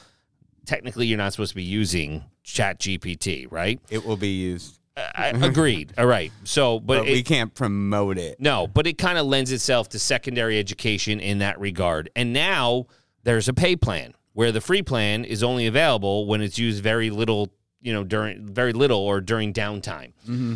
technically 0.67 1.07
you're 1.07 1.19
not 1.19 1.33
supposed 1.33 1.51
to 1.51 1.57
be 1.57 1.63
using 1.63 2.25
chat 2.43 2.81
gpt 2.81 3.47
right? 3.51 3.81
It 3.91 4.05
will 4.05 4.17
be 4.17 4.29
used, 4.29 4.80
I, 5.15 5.29
agreed 5.29 5.93
all 5.99 6.07
right 6.07 6.33
so 6.45 6.79
but, 6.81 7.01
but 7.01 7.09
it, 7.09 7.13
we 7.13 7.23
can't 7.23 7.55
promote 7.55 8.19
it. 8.19 8.41
no, 8.41 8.67
but 8.67 8.87
it 8.87 8.99
kind 8.99 9.19
of 9.19 9.27
lends 9.27 9.53
itself 9.53 9.89
to 9.91 9.99
secondary 9.99 10.59
education 10.59 11.21
in 11.21 11.39
that 11.39 11.59
regard. 11.61 12.11
And 12.17 12.33
now 12.33 12.87
there's 13.23 13.49
a 13.49 13.55
pay 13.55 13.77
plan 13.77 14.15
where 14.33 14.53
the 14.53 14.61
free 14.61 14.83
plan 14.83 15.25
is 15.25 15.43
only 15.43 15.67
available 15.67 16.27
when 16.27 16.41
it's 16.41 16.59
used 16.59 16.83
very 16.83 17.11
little, 17.11 17.51
you 17.81 17.93
know, 17.93 18.05
during 18.05 18.47
very 18.47 18.73
little 18.73 18.99
or 19.01 19.21
during 19.21 19.53
downtime. 19.53 20.13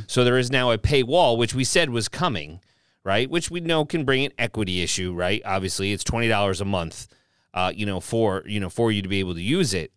So 0.06 0.24
there 0.24 0.38
is 0.38 0.50
now 0.50 0.70
a 0.70 0.78
paywall, 0.78 1.36
which 1.36 1.54
we 1.54 1.64
said 1.64 1.90
was 1.90 2.08
coming, 2.08 2.60
right? 3.02 3.28
Which 3.28 3.50
we 3.50 3.60
know 3.60 3.84
can 3.84 4.04
bring 4.04 4.24
an 4.24 4.32
equity 4.38 4.82
issue, 4.82 5.12
right? 5.12 5.42
Obviously, 5.44 5.92
it's 5.92 6.04
twenty 6.04 6.28
dollars 6.28 6.60
a 6.60 6.64
month, 6.64 7.08
uh, 7.52 7.72
you 7.74 7.86
know, 7.86 8.00
for 8.00 8.42
you 8.46 8.60
know 8.60 8.70
for 8.70 8.92
you 8.92 9.02
to 9.02 9.08
be 9.08 9.20
able 9.20 9.34
to 9.34 9.42
use 9.42 9.74
it 9.74 9.92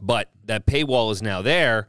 but 0.00 0.30
that 0.44 0.66
paywall 0.66 1.10
is 1.10 1.20
now 1.20 1.42
there 1.42 1.88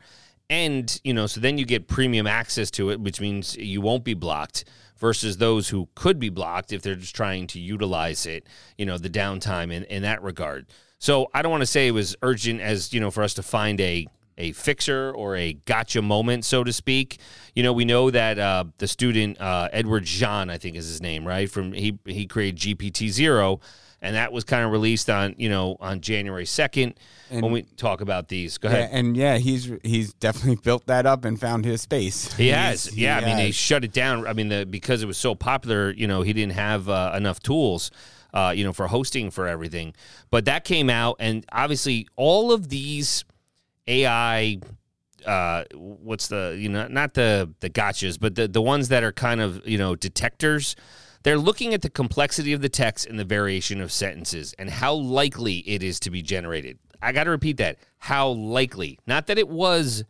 and 0.52 1.00
you 1.04 1.14
know 1.14 1.26
so 1.26 1.40
then 1.40 1.58
you 1.58 1.66
get 1.66 1.88
premium 1.88 2.28
access 2.28 2.70
to 2.70 2.92
it 2.92 3.00
which 3.00 3.20
means 3.20 3.58
you 3.58 3.82
won't 3.82 4.04
be 4.04 4.14
blocked 4.14 4.66
versus 4.98 5.38
those 5.38 5.70
who 5.70 5.88
could 5.96 6.20
be 6.20 6.30
blocked 6.30 6.72
if 6.72 6.84
they're 6.84 6.94
just 6.94 7.16
trying 7.16 7.48
to 7.48 7.60
utilize 7.60 8.28
it 8.28 8.46
you 8.78 8.86
know 8.86 9.00
the 9.00 9.10
downtime 9.10 9.72
in, 9.74 9.84
in 9.86 10.04
that 10.04 10.22
regard 10.22 10.68
So 11.00 11.28
I 11.34 11.42
don't 11.42 11.50
want 11.52 11.62
to 11.62 11.68
say 11.68 11.88
it 11.88 11.92
was 11.92 12.16
urgent 12.22 12.62
as 12.62 12.94
you 12.94 13.00
know 13.00 13.10
for 13.10 13.24
us 13.24 13.34
to 13.36 13.44
find 13.44 13.82
a 13.82 14.06
a 14.38 14.52
fixer 14.54 15.12
or 15.12 15.36
a 15.36 15.54
gotcha 15.54 16.02
moment, 16.02 16.46
so 16.46 16.64
to 16.64 16.74
speak. 16.74 17.20
You 17.54 17.64
know, 17.64 17.74
we 17.74 17.86
know 17.86 18.10
that 18.12 18.40
uh, 18.40 18.66
the 18.80 18.88
student 18.88 19.40
uh, 19.40 19.70
Edward 19.72 20.06
Tian, 20.06 20.50
I 20.50 20.58
think 20.58 20.76
is 20.76 20.88
his 20.88 21.02
name, 21.02 21.28
right? 21.28 21.50
From 21.50 21.74
he 21.74 22.00
he 22.06 22.26
created 22.26 22.58
GPTZero, 22.60 23.60
and 24.02 24.16
that 24.16 24.32
was 24.34 24.44
kind 24.44 24.66
of 24.66 24.72
released 24.72 25.10
on 25.10 25.36
you 25.38 25.50
know 25.50 25.78
on 25.80 26.02
January 26.02 26.46
second. 26.46 26.96
When 27.30 27.54
we 27.54 27.62
talk 27.62 28.02
about 28.02 28.28
these, 28.28 28.58
go 28.58 28.68
Yeah, 28.70 28.76
ahead. 28.76 28.90
and 28.92 29.16
yeah, 29.16 29.38
he's 29.38 29.72
he's 29.84 30.14
definitely 30.16 30.58
built 30.58 30.88
that 30.88 31.06
up 31.06 31.24
and 31.24 31.40
found 31.40 31.64
his 31.64 31.82
space. 31.82 32.30
He 32.38 32.48
He's- 32.48 32.88
has, 32.88 32.98
yeah. 32.98 33.20
I 33.20 33.26
mean, 33.26 33.38
he 33.38 33.52
shut 33.54 33.86
it 33.86 33.94
down. 33.94 34.28
I 34.28 34.34
mean, 34.34 34.50
the, 34.50 34.66
because 34.66 35.02
it 35.02 35.06
was 35.06 35.16
so 35.18 35.34
popular, 35.34 35.92
you 35.92 36.08
know, 36.08 36.24
he 36.24 36.34
didn't 36.34 36.56
have 36.56 36.90
uh, 36.90 37.14
enough 37.16 37.40
tools, 37.40 37.90
uh, 38.34 38.52
you 38.54 38.66
know, 38.66 38.74
for 38.74 38.88
hosting 38.88 39.32
for 39.32 39.48
everything. 39.48 39.94
But 40.30 40.44
that 40.44 40.66
came 40.66 40.90
out, 40.90 41.16
and 41.20 41.46
obviously, 41.54 42.06
all 42.18 42.52
of 42.52 42.68
these 42.68 43.24
AI, 43.88 44.60
uh, 45.26 45.64
what's 45.74 46.28
the 46.28 46.58
you 46.60 46.70
know, 46.70 46.88
not 46.88 47.14
the 47.14 47.50
the 47.62 47.70
gotchas, 47.70 48.20
but 48.20 48.36
the 48.36 48.48
the 48.48 48.62
ones 48.62 48.90
that 48.90 49.04
are 49.04 49.12
kind 49.12 49.42
of 49.42 49.66
you 49.68 49.78
know 49.78 49.96
detectors. 49.96 50.76
They're 51.24 51.38
looking 51.38 51.74
at 51.74 51.82
the 51.82 51.90
complexity 51.90 52.54
of 52.54 52.62
the 52.62 52.70
text 52.70 53.06
and 53.06 53.20
the 53.20 53.26
variation 53.26 53.80
of 53.80 53.92
sentences 53.92 54.56
and 54.58 54.70
how 54.70 54.94
likely 54.94 55.58
it 55.60 55.84
is 55.84 56.00
to 56.02 56.10
be 56.10 56.22
generated. 56.22 56.80
I 57.02 57.12
got 57.12 57.26
to 57.26 57.32
repeat 57.32 57.58
that. 57.58 57.78
How 58.00 58.30
likely. 58.30 59.00
Not 59.06 59.28
that 59.28 59.38
it 59.38 59.48
was 59.48 60.04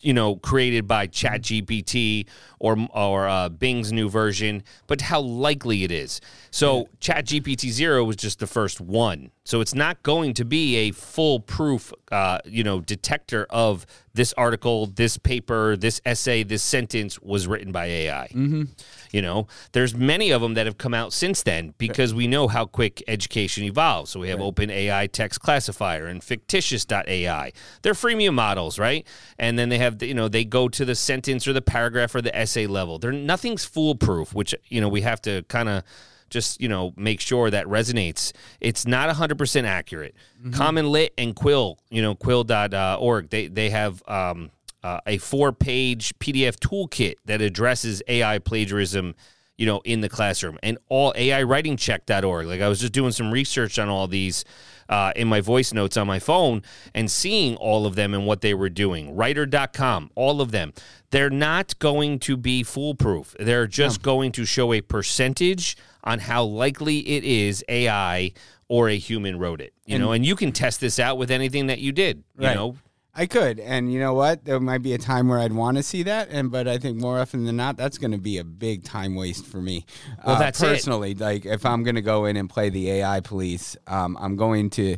you 0.00 0.12
know 0.12 0.36
created 0.36 0.86
by 0.86 1.06
ChatGPT 1.06 2.26
or 2.58 2.76
or 2.94 3.28
uh, 3.28 3.48
Bing's 3.48 3.92
new 3.92 4.08
version, 4.08 4.62
but 4.86 5.00
how 5.02 5.20
likely 5.20 5.84
it 5.84 5.90
is. 5.90 6.20
So 6.50 6.88
ChatGPT 7.00 7.70
zero 7.70 8.04
was 8.04 8.16
just 8.16 8.38
the 8.38 8.46
first 8.46 8.80
one, 8.80 9.30
so 9.44 9.60
it's 9.60 9.74
not 9.74 10.02
going 10.02 10.34
to 10.34 10.44
be 10.44 10.76
a 10.76 10.90
foolproof 10.92 11.92
uh, 12.10 12.38
you 12.44 12.64
know 12.64 12.80
detector 12.80 13.46
of 13.50 13.86
this 14.14 14.32
article, 14.36 14.86
this 14.86 15.16
paper, 15.16 15.76
this 15.76 16.00
essay, 16.04 16.42
this 16.42 16.62
sentence 16.62 17.20
was 17.20 17.46
written 17.46 17.70
by 17.70 17.86
AI. 17.86 18.28
Mm-hmm. 18.32 18.64
You 19.12 19.22
know, 19.22 19.46
there's 19.72 19.94
many 19.94 20.30
of 20.30 20.40
them 20.42 20.54
that 20.54 20.66
have 20.66 20.78
come 20.78 20.94
out 20.94 21.12
since 21.12 21.42
then 21.42 21.74
because 21.78 22.12
we 22.12 22.26
know 22.26 22.48
how 22.48 22.66
quick 22.66 23.02
education 23.06 23.64
evolves. 23.64 24.10
So 24.10 24.20
we 24.20 24.28
have 24.28 24.40
OpenAI 24.40 25.10
Text 25.12 25.40
Classifier 25.40 26.06
and 26.06 26.22
Fictitious.ai. 26.22 27.52
They're 27.82 27.92
freemium 27.92 28.34
models, 28.34 28.78
right? 28.78 29.06
And 29.38 29.58
then 29.58 29.68
they 29.68 29.78
have, 29.78 29.89
the, 29.98 30.06
you 30.06 30.14
know, 30.14 30.28
they 30.28 30.44
go 30.44 30.68
to 30.68 30.84
the 30.84 30.94
sentence 30.94 31.46
or 31.48 31.52
the 31.52 31.62
paragraph 31.62 32.14
or 32.14 32.22
the 32.22 32.36
essay 32.36 32.66
level. 32.66 32.98
They're 32.98 33.12
nothing's 33.12 33.64
foolproof, 33.64 34.34
which 34.34 34.54
you 34.68 34.80
know 34.80 34.88
we 34.88 35.02
have 35.02 35.20
to 35.22 35.42
kind 35.44 35.68
of 35.68 35.82
just 36.30 36.60
you 36.60 36.68
know 36.68 36.92
make 36.96 37.20
sure 37.20 37.50
that 37.50 37.66
resonates. 37.66 38.32
It's 38.60 38.86
not 38.86 39.14
100% 39.14 39.64
accurate. 39.64 40.14
CommonLit 40.46 41.10
and 41.18 41.34
Quill, 41.34 41.78
you 41.90 42.00
know, 42.02 42.14
quill.org, 42.14 43.30
they 43.30 43.48
they 43.48 43.70
have 43.70 44.02
um, 44.08 44.50
uh, 44.82 45.00
a 45.06 45.18
four-page 45.18 46.18
PDF 46.18 46.56
toolkit 46.56 47.16
that 47.26 47.42
addresses 47.42 48.02
AI 48.08 48.38
plagiarism, 48.38 49.14
you 49.60 49.66
know, 49.66 49.82
in 49.84 50.00
the 50.00 50.08
classroom. 50.08 50.58
And 50.62 50.78
all 50.88 51.12
AIWritingCheck.org. 51.12 52.46
Like 52.46 52.62
I 52.62 52.68
was 52.68 52.80
just 52.80 52.94
doing 52.94 53.12
some 53.12 53.30
research 53.30 53.78
on 53.78 53.90
all 53.90 54.08
these 54.08 54.42
uh, 54.88 55.12
in 55.14 55.28
my 55.28 55.42
voice 55.42 55.74
notes 55.74 55.98
on 55.98 56.06
my 56.06 56.18
phone 56.18 56.62
and 56.94 57.10
seeing 57.10 57.56
all 57.56 57.84
of 57.84 57.94
them 57.94 58.14
and 58.14 58.26
what 58.26 58.40
they 58.40 58.54
were 58.54 58.70
doing. 58.70 59.14
Writer.com, 59.14 60.10
all 60.14 60.40
of 60.40 60.50
them. 60.50 60.72
They're 61.10 61.28
not 61.28 61.78
going 61.78 62.20
to 62.20 62.38
be 62.38 62.62
foolproof. 62.62 63.36
They're 63.38 63.66
just 63.66 64.00
going 64.00 64.32
to 64.32 64.46
show 64.46 64.72
a 64.72 64.80
percentage 64.80 65.76
on 66.04 66.20
how 66.20 66.44
likely 66.44 67.00
it 67.00 67.22
is 67.24 67.62
AI 67.68 68.32
or 68.66 68.88
a 68.88 68.96
human 68.96 69.38
wrote 69.38 69.60
it. 69.60 69.74
You 69.84 69.98
know, 69.98 70.12
and 70.12 70.24
you 70.24 70.36
can 70.36 70.52
test 70.52 70.80
this 70.80 70.98
out 70.98 71.18
with 71.18 71.30
anything 71.30 71.66
that 71.66 71.80
you 71.80 71.92
did. 71.92 72.24
You 72.38 72.46
Right. 72.46 72.54
know, 72.54 72.76
I 73.14 73.26
could, 73.26 73.58
and 73.58 73.92
you 73.92 73.98
know 73.98 74.14
what? 74.14 74.44
There 74.44 74.60
might 74.60 74.82
be 74.82 74.92
a 74.94 74.98
time 74.98 75.28
where 75.28 75.38
I'd 75.38 75.52
want 75.52 75.76
to 75.78 75.82
see 75.82 76.04
that, 76.04 76.28
and 76.30 76.50
but 76.50 76.68
I 76.68 76.78
think 76.78 76.96
more 76.98 77.18
often 77.18 77.44
than 77.44 77.56
not, 77.56 77.76
that's 77.76 77.98
going 77.98 78.12
to 78.12 78.18
be 78.18 78.38
a 78.38 78.44
big 78.44 78.84
time 78.84 79.14
waste 79.16 79.46
for 79.46 79.60
me. 79.60 79.84
Well, 80.24 80.36
Uh, 80.36 80.38
that's 80.38 80.62
it. 80.62 80.66
personally. 80.66 81.14
Like 81.14 81.44
if 81.44 81.66
I'm 81.66 81.82
going 81.82 81.96
to 81.96 82.02
go 82.02 82.24
in 82.26 82.36
and 82.36 82.48
play 82.48 82.70
the 82.70 82.88
AI 82.90 83.20
police, 83.20 83.76
um, 83.88 84.16
I'm 84.20 84.36
going 84.36 84.70
to, 84.70 84.96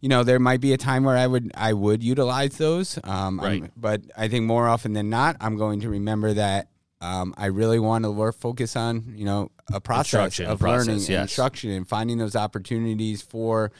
you 0.00 0.08
know, 0.08 0.24
there 0.24 0.40
might 0.40 0.60
be 0.60 0.72
a 0.72 0.76
time 0.76 1.04
where 1.04 1.16
I 1.16 1.26
would 1.28 1.52
I 1.54 1.72
would 1.72 2.02
utilize 2.02 2.56
those. 2.58 2.98
Um, 3.04 3.38
I'm- 3.40 3.60
Right. 3.62 3.70
but 3.76 4.02
I 4.16 4.26
think 4.28 4.44
more 4.44 4.66
often 4.66 4.92
than 4.92 5.08
not, 5.08 5.36
I'm 5.40 5.56
going 5.56 5.80
to 5.82 5.88
remember 5.88 6.34
that. 6.34 6.68
Um, 7.00 7.34
I 7.36 7.46
really 7.46 7.80
want 7.80 8.04
to 8.04 8.10
work, 8.12 8.36
focus 8.38 8.76
on 8.76 9.14
you 9.16 9.24
know 9.24 9.50
a 9.72 9.80
process 9.80 10.38
of 10.40 10.58
process, 10.58 10.86
learning 10.88 11.00
yes. 11.08 11.22
instruction 11.22 11.70
and 11.70 11.88
finding 11.88 12.18
those 12.18 12.34
opportunities 12.36 13.22
for 13.22 13.72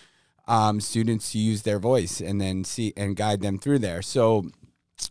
um, 0.47 0.81
students 0.81 1.33
to 1.33 1.39
use 1.39 1.63
their 1.63 1.79
voice 1.79 2.21
and 2.21 2.41
then 2.41 2.65
see 2.65 2.93
and 2.97 3.17
guide 3.17 3.41
them 3.41 3.59
through 3.59 3.79
there. 3.79 4.03
So, 4.03 4.47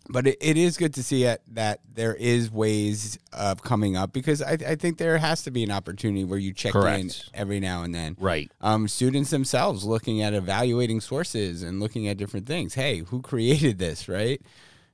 but 0.10 0.28
it, 0.28 0.38
it 0.42 0.58
is 0.58 0.78
good 0.78 0.94
to 0.96 1.04
see 1.04 1.24
it, 1.24 1.42
that 1.48 1.82
there 1.94 2.14
is 2.14 2.52
ways 2.52 3.18
of 3.34 3.62
coming 3.62 3.98
up 3.98 4.14
because 4.14 4.42
I, 4.42 4.52
I 4.52 4.76
think 4.76 4.98
there 4.98 5.18
has 5.18 5.44
to 5.44 5.52
be 5.52 5.64
an 5.64 5.72
opportunity 5.72 6.24
where 6.24 6.40
you 6.40 6.54
check 6.54 6.74
in 6.76 7.10
every 7.34 7.60
now 7.60 7.84
and 7.84 7.94
then. 7.94 8.16
right. 8.20 8.52
Um, 8.62 8.88
students 8.88 9.30
themselves 9.30 9.84
looking 9.84 10.22
at 10.22 10.34
evaluating 10.34 11.02
sources 11.02 11.64
and 11.64 11.80
looking 11.80 12.08
at 12.08 12.18
different 12.18 12.46
things. 12.46 12.74
Hey, 12.74 13.00
who 13.00 13.22
created 13.22 13.80
this? 13.80 14.08
Right? 14.08 14.42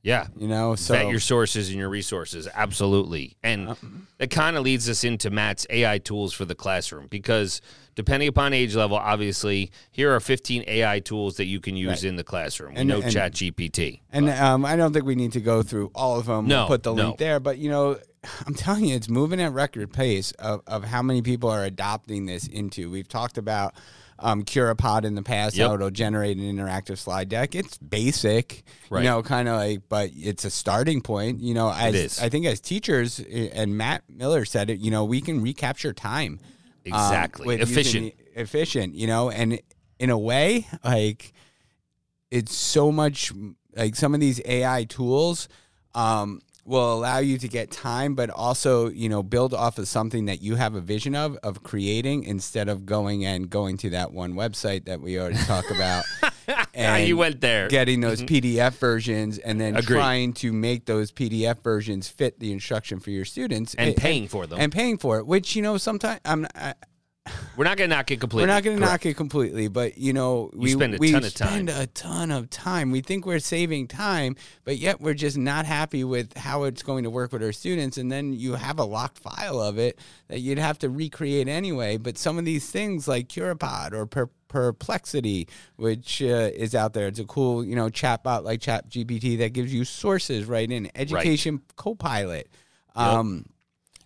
Yeah. 0.07 0.27
You 0.37 0.47
know, 0.47 0.75
so 0.75 0.93
Vet 0.93 1.09
your 1.09 1.19
sources 1.19 1.67
and 1.67 1.77
your 1.77 1.89
resources. 1.89 2.47
Absolutely. 2.53 3.35
And 3.43 3.75
that 4.19 4.29
kind 4.29 4.55
of 4.55 4.63
leads 4.63 4.87
us 4.87 5.03
into 5.03 5.29
Matt's 5.29 5.67
AI 5.69 5.97
tools 5.97 6.31
for 6.31 6.45
the 6.45 6.55
classroom 6.55 7.07
because 7.07 7.61
depending 7.95 8.29
upon 8.29 8.53
age 8.53 8.73
level, 8.73 8.95
obviously, 8.95 9.69
here 9.91 10.15
are 10.15 10.21
15 10.21 10.63
AI 10.65 11.01
tools 11.01 11.35
that 11.35 11.45
you 11.45 11.59
can 11.59 11.75
use 11.75 12.05
in 12.05 12.15
the 12.15 12.23
classroom. 12.23 12.75
We 12.75 12.79
And- 12.79 12.89
know 12.89 13.01
and- 13.01 13.11
Chat 13.11 13.33
GPT. 13.33 13.99
And 14.09 14.29
um, 14.29 14.63
I 14.63 14.77
don't 14.77 14.93
think 14.93 15.03
we 15.03 15.15
need 15.15 15.33
to 15.33 15.41
go 15.41 15.61
through 15.61 15.91
all 15.93 16.17
of 16.17 16.27
them. 16.27 16.47
No, 16.47 16.59
we'll 16.59 16.67
put 16.67 16.83
the 16.83 16.93
no. 16.93 17.07
link 17.07 17.17
there, 17.17 17.41
but 17.41 17.57
you 17.57 17.69
know, 17.69 17.99
I'm 18.45 18.53
telling 18.53 18.85
you, 18.85 18.95
it's 18.95 19.09
moving 19.09 19.41
at 19.41 19.51
record 19.51 19.91
pace 19.91 20.31
of, 20.39 20.61
of 20.67 20.85
how 20.85 21.01
many 21.01 21.21
people 21.21 21.49
are 21.49 21.65
adopting 21.65 22.27
this 22.27 22.47
into. 22.47 22.89
We've 22.89 23.09
talked 23.09 23.37
about 23.37 23.75
um, 24.19 24.43
Curipod 24.43 25.03
in 25.05 25.15
the 25.15 25.21
past, 25.23 25.55
Yep. 25.55 25.67
how 25.67 25.73
it'll 25.75 25.89
generate 25.91 26.37
an 26.37 26.43
interactive 26.43 26.97
slide 26.97 27.29
deck. 27.29 27.53
It's 27.55 27.77
basic, 27.77 28.63
Right. 28.89 29.03
you 29.03 29.09
know, 29.09 29.21
kind 29.23 29.47
of 29.47 29.55
like, 29.57 29.81
but 29.89 30.11
it's 30.15 30.43
a 30.45 30.49
starting 30.49 31.01
point. 31.01 31.41
You 31.41 31.53
know, 31.53 31.71
as. 31.71 32.19
I 32.19 32.29
think 32.29 32.45
as 32.45 32.59
teachers, 32.59 33.19
eh, 33.19 33.49
and 33.53 33.77
Matt 33.77 34.03
Miller 34.09 34.45
said 34.45 34.69
it, 34.69 34.79
you 34.79 34.89
know, 34.91 35.05
we 35.05 35.21
can 35.21 35.41
recapture 35.41 35.93
time. 35.93 36.39
um, 36.91 36.93
Exactly. 36.93 37.57
using 37.57 37.71
Efficient. 37.77 38.13
efficient, 38.35 38.95
you 38.95 39.07
know, 39.07 39.29
and 39.29 39.59
in 39.99 40.09
a 40.09 40.17
way, 40.17 40.67
like 40.85 41.33
it's 42.31 42.55
so 42.55 42.91
much 42.91 43.31
like 43.75 43.95
some 43.95 44.13
of 44.13 44.19
these 44.19 44.39
AI 44.45 44.85
tools 44.85 45.47
um, 45.95 46.41
will 46.67 46.93
allow 46.93 47.19
you 47.19 47.37
to 47.37 47.47
get 47.47 47.71
time, 47.71 48.13
but 48.15 48.29
also 48.29 48.89
you 48.89 49.09
know 49.09 49.23
build 49.23 49.53
off 49.53 49.77
of 49.77 49.87
something 49.87 50.25
that 50.25 50.41
you 50.41 50.55
have 50.55 50.75
a 50.75 50.81
vision 50.81 51.15
of 51.15 51.37
of 51.43 51.63
creating 51.63 52.23
instead 52.25 52.69
of 52.69 52.85
going 52.85 53.25
and 53.25 53.49
going 53.49 53.77
to 53.77 53.89
that 53.91 54.11
one 54.11 54.33
website 54.33 54.85
that 54.85 55.01
we 55.01 55.19
already 55.19 55.37
talked 55.45 55.71
about. 55.77 56.03
Ah, 56.79 56.95
you 56.97 57.17
went 57.17 57.41
there. 57.41 57.67
Getting 57.67 57.99
those 57.99 58.21
PDF 58.21 58.73
versions 58.77 59.37
and 59.37 59.59
then 59.59 59.75
Agreed. 59.75 59.97
trying 59.97 60.33
to 60.33 60.53
make 60.53 60.85
those 60.85 61.11
PDF 61.11 61.61
versions 61.61 62.07
fit 62.07 62.39
the 62.39 62.53
instruction 62.53 62.99
for 63.01 63.09
your 63.09 63.25
students 63.25 63.73
And 63.73 63.89
and, 63.89 63.97
paying 63.97 64.27
for 64.29 64.47
them. 64.47 64.57
and 64.61 64.71
paying 64.71 64.97
for 64.97 65.17
it, 65.17 65.27
which 65.27 65.55
you 65.57 65.61
know 65.61 65.77
sometimes 65.77 66.21
I'm 66.23 66.47
I, 66.55 66.75
We're 67.55 67.63
not 67.63 67.77
going 67.77 67.89
to 67.89 67.95
knock 67.95 68.11
it 68.11 68.19
completely. 68.19 68.43
we're 68.47 68.53
not 68.53 68.63
going 68.63 68.77
to 68.77 68.85
knock 68.85 69.05
it 69.05 69.15
completely, 69.15 69.67
but 69.67 69.97
you 69.97 70.13
know, 70.13 70.49
we 70.53 70.71
spend 70.71 70.95
a 70.95 70.97
we 70.97 71.11
ton 71.11 71.23
of 71.23 71.31
spend 71.31 71.69
time. 71.69 71.81
a 71.81 71.87
ton 71.87 72.31
of 72.31 72.49
time. 72.49 72.91
We 72.91 73.01
think 73.01 73.25
we're 73.25 73.39
saving 73.39 73.87
time, 73.87 74.35
but 74.63 74.77
yet 74.77 75.01
we're 75.01 75.13
just 75.13 75.37
not 75.37 75.65
happy 75.65 76.03
with 76.03 76.37
how 76.37 76.63
it's 76.63 76.83
going 76.83 77.03
to 77.03 77.09
work 77.09 77.31
with 77.31 77.43
our 77.43 77.51
students. 77.51 77.97
And 77.97 78.11
then 78.11 78.33
you 78.33 78.55
have 78.55 78.79
a 78.79 78.83
locked 78.83 79.19
file 79.19 79.59
of 79.61 79.77
it 79.77 79.99
that 80.27 80.39
you'd 80.39 80.59
have 80.59 80.79
to 80.79 80.89
recreate 80.89 81.47
anyway. 81.47 81.97
But 81.97 82.17
some 82.17 82.37
of 82.37 82.45
these 82.45 82.69
things 82.69 83.07
like 83.07 83.27
Curipod 83.27 83.93
or 83.93 84.05
per- 84.05 84.29
Perplexity, 84.47 85.47
which 85.75 86.21
uh, 86.21 86.51
is 86.55 86.73
out 86.73 86.93
there, 86.93 87.07
it's 87.07 87.19
a 87.19 87.25
cool 87.25 87.65
you 87.65 87.75
know 87.75 87.89
chatbot 87.89 88.43
like 88.43 88.61
ChatGPT 88.61 89.37
that 89.39 89.51
gives 89.51 89.73
you 89.73 89.83
sources 89.83 90.45
right 90.45 90.71
in 90.71 90.89
Education 90.95 91.61
Copilot. 91.75 92.49
Um, 92.95 93.45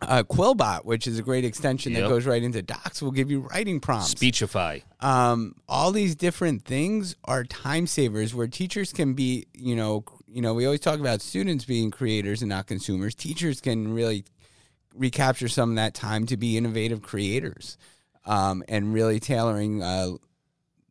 uh, 0.02 0.24
Quillbot, 0.24 0.86
which 0.86 1.08
is 1.08 1.20
a 1.20 1.22
great 1.22 1.46
extension 1.46 1.94
that 1.94 2.08
goes 2.08 2.26
right 2.26 2.42
into 2.42 2.62
Docs, 2.62 3.02
will 3.02 3.12
give 3.12 3.30
you 3.30 3.42
writing 3.42 3.80
prompts. 3.80 4.12
Speechify. 4.12 4.80
Um, 5.00 5.56
all 5.70 5.92
these 5.92 6.16
different 6.16 6.66
things 6.66 7.16
are 7.26 7.44
time 7.44 7.88
savers 7.88 8.34
where 8.34 8.48
teachers 8.48 8.92
can 8.94 9.14
be, 9.14 9.46
you 9.54 9.76
know, 9.76 10.04
you 10.28 10.42
know, 10.42 10.54
we 10.54 10.66
always 10.66 10.80
talk 10.80 11.00
about 11.00 11.22
students 11.22 11.66
being 11.66 11.92
creators 11.92 12.42
and 12.42 12.50
not 12.50 12.68
consumers. 12.68 13.14
Teachers 13.14 13.62
can 13.62 13.94
really 13.94 14.26
recapture 14.96 15.48
some 15.48 15.72
of 15.72 15.76
that 15.76 15.94
time 15.94 16.26
to 16.28 16.38
be 16.38 16.58
innovative 16.58 17.02
creators, 17.02 17.78
um, 18.26 18.64
and 18.68 18.94
really 18.94 19.20
tailoring 19.20 19.82
uh, 19.84 20.12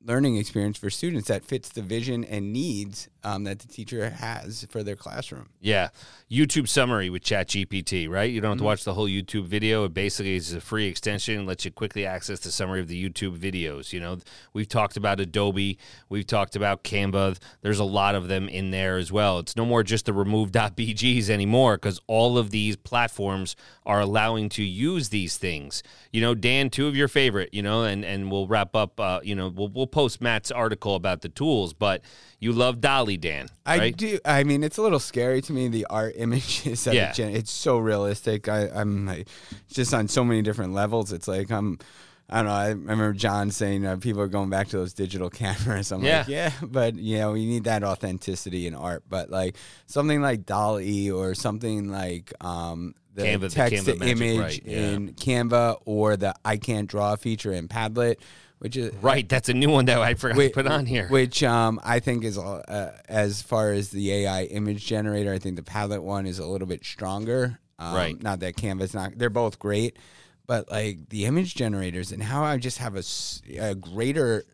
learning 0.03 0.37
experience 0.37 0.79
for 0.79 0.89
students 0.89 1.29
that 1.29 1.45
fits 1.45 1.69
the 1.69 1.83
vision 1.83 2.25
and 2.25 2.53
needs 2.53 3.09
um, 3.23 3.45
that 3.45 3.59
the 3.59 3.69
teacher 3.69 4.09
has 4.09 4.67
for 4.71 4.83
their 4.83 4.97
classroom. 4.97 5.51
Yeah. 5.61 5.89
YouTube 6.31 6.69
summary 6.69 7.11
with 7.11 7.23
ChatGPT, 7.23 8.09
right? 8.09 8.31
You 8.31 8.41
don't 8.41 8.53
have 8.53 8.59
to 8.59 8.65
watch 8.65 8.85
the 8.85 8.95
whole 8.95 9.09
YouTube 9.09 9.45
video. 9.45 9.85
It 9.85 9.93
basically 9.93 10.37
is 10.37 10.55
a 10.55 10.61
free 10.61 10.87
extension, 10.87 11.39
and 11.39 11.47
lets 11.47 11.65
you 11.65 11.71
quickly 11.71 12.07
access 12.07 12.41
the 12.41 12.51
summary 12.51 12.81
of 12.81 12.89
the 12.89 13.11
YouTube 13.11 13.37
videos. 13.37 13.93
You 13.93 14.01
know, 14.01 14.19
we've 14.53 14.69
talked 14.69 14.97
about 14.97 15.21
Adobe, 15.21 15.79
we've 16.09 16.27
talked 16.27 16.57
about 16.57 16.85
Canva. 16.85 17.39
There's 17.61 17.79
a 17.79 17.85
lot 17.85 18.15
of 18.15 18.29
them 18.29 18.49
in 18.49 18.71
there 18.71 18.97
as 18.97 19.13
well. 19.13 19.39
It's 19.41 19.57
no 19.57 19.67
more 19.67 19.83
just 19.83 20.07
the 20.07 20.13
remove.bgs 20.13 21.29
anymore 21.29 21.77
because 21.77 22.01
all 22.07 22.39
of 22.39 22.51
these 22.51 22.77
platforms 22.77 23.57
are 23.85 24.01
allowing 24.01 24.49
to 24.51 24.63
use 24.63 25.09
these 25.09 25.37
things. 25.37 25.83
You 26.13 26.21
know, 26.21 26.35
Dan, 26.35 26.71
two 26.71 26.87
of 26.87 26.97
your 26.97 27.09
favorite, 27.09 27.53
you 27.53 27.63
know, 27.63 27.83
and, 27.83 28.05
and 28.05 28.31
we'll 28.31 28.47
wrap 28.47 28.75
up, 28.75 28.99
uh, 28.99 29.21
you 29.23 29.35
know, 29.35 29.49
we'll, 29.49 29.69
we'll 29.69 29.87
post 29.91 30.21
Matt's 30.21 30.51
article 30.51 30.95
about 30.95 31.23
the 31.23 31.29
tools, 31.29 31.73
but 31.73 32.03
you 32.39 32.53
love 32.53 32.81
DALL-E, 32.81 33.17
Dan. 33.19 33.49
Right? 33.67 33.81
I 33.83 33.91
do. 33.91 34.19
I 34.25 34.45
mean, 34.45 34.63
it's 34.65 34.79
a 34.79 34.83
little 34.83 34.99
scary 35.01 35.43
to 35.43 35.53
me. 35.53 35.69
The 35.69 35.87
art 35.91 36.15
images 36.17 36.85
that 36.85 36.95
Yeah. 36.95 37.13
gen- 37.13 37.35
it's 37.35 37.51
so 37.51 37.79
realistic. 37.79 38.49
I, 38.49 38.69
I'm 38.69 39.07
like, 39.07 39.29
just 39.69 39.93
on 39.93 40.09
so 40.09 40.25
many 40.25 40.43
different 40.43 40.73
levels. 40.73 41.13
It's 41.13 41.29
like 41.29 41.51
I'm. 41.51 41.79
I 42.33 42.37
don't 42.37 42.47
know. 42.47 42.53
I 42.53 42.69
remember 42.69 43.13
John 43.13 43.51
saying 43.51 43.85
uh, 43.85 43.97
people 43.97 44.23
are 44.23 44.29
going 44.29 44.51
back 44.51 44.69
to 44.69 44.77
those 44.77 44.95
digital 44.95 45.31
cameras. 45.43 45.91
I'm 45.91 46.05
Yeah. 46.05 46.19
like, 46.19 46.29
yeah, 46.29 46.53
but 46.63 46.95
you 46.95 47.19
know, 47.19 47.33
we 47.33 47.45
need 47.45 47.65
that 47.65 47.83
authenticity 47.83 48.69
in 48.69 48.75
art. 48.77 49.03
But 49.09 49.31
like 49.31 49.57
something 49.87 50.23
like 50.23 50.47
DALL-E 50.47 51.11
or 51.11 51.35
something 51.35 51.89
like 51.91 52.33
um, 52.41 52.95
the 53.17 53.23
Canva- 53.25 53.41
the 53.41 53.49
text 53.49 53.85
to 53.87 53.95
Canva 53.95 53.99
magic, 53.99 54.17
image 54.21 54.39
right, 54.41 54.63
yeah. 54.65 54.79
in 54.79 55.13
Canva 55.15 55.81
or 55.85 56.17
the 56.17 56.33
I 56.45 56.57
can't 56.57 56.89
draw 56.89 57.17
feature 57.17 57.53
in 57.53 57.67
Padlet, 57.67 58.19
which 58.61 58.77
is 58.77 58.95
Right. 59.03 59.29
That's 59.29 59.49
a 59.49 59.55
new 59.55 59.69
one 59.71 59.87
that 59.87 59.99
I 59.99 60.15
forgot 60.15 60.39
to 60.39 60.51
put 60.51 60.67
on 60.67 60.87
here. 60.87 61.09
which 61.09 61.43
um, 61.43 61.81
I 61.83 61.99
think 61.99 62.25
is 62.25 62.39
uh, 62.39 62.93
as 63.09 63.43
far 63.43 63.73
as 63.73 63.91
the 63.91 64.13
AI 64.13 64.45
image 64.45 64.87
generator. 64.87 65.33
I 65.33 65.39
think 65.39 65.57
the 65.57 65.63
Padlet 65.63 66.03
one 66.03 66.27
is 66.27 66.39
a 66.39 66.47
little 66.47 66.69
bit 66.69 66.85
stronger. 66.85 67.59
Um, 67.79 67.95
Right. 67.95 68.23
Not 68.23 68.41
that 68.41 68.57
Canva's 68.57 68.95
not. 68.95 69.19
They're 69.19 69.31
both 69.31 69.59
great, 69.59 69.99
but 70.47 70.71
like 70.71 71.09
the 71.09 71.25
image 71.25 71.55
generators 71.55 72.13
and 72.13 72.23
how 72.23 72.45
I 72.45 72.59
just 72.59 72.79
have 72.79 72.95
a, 72.97 73.03
a 73.59 73.75
greater. 73.75 74.45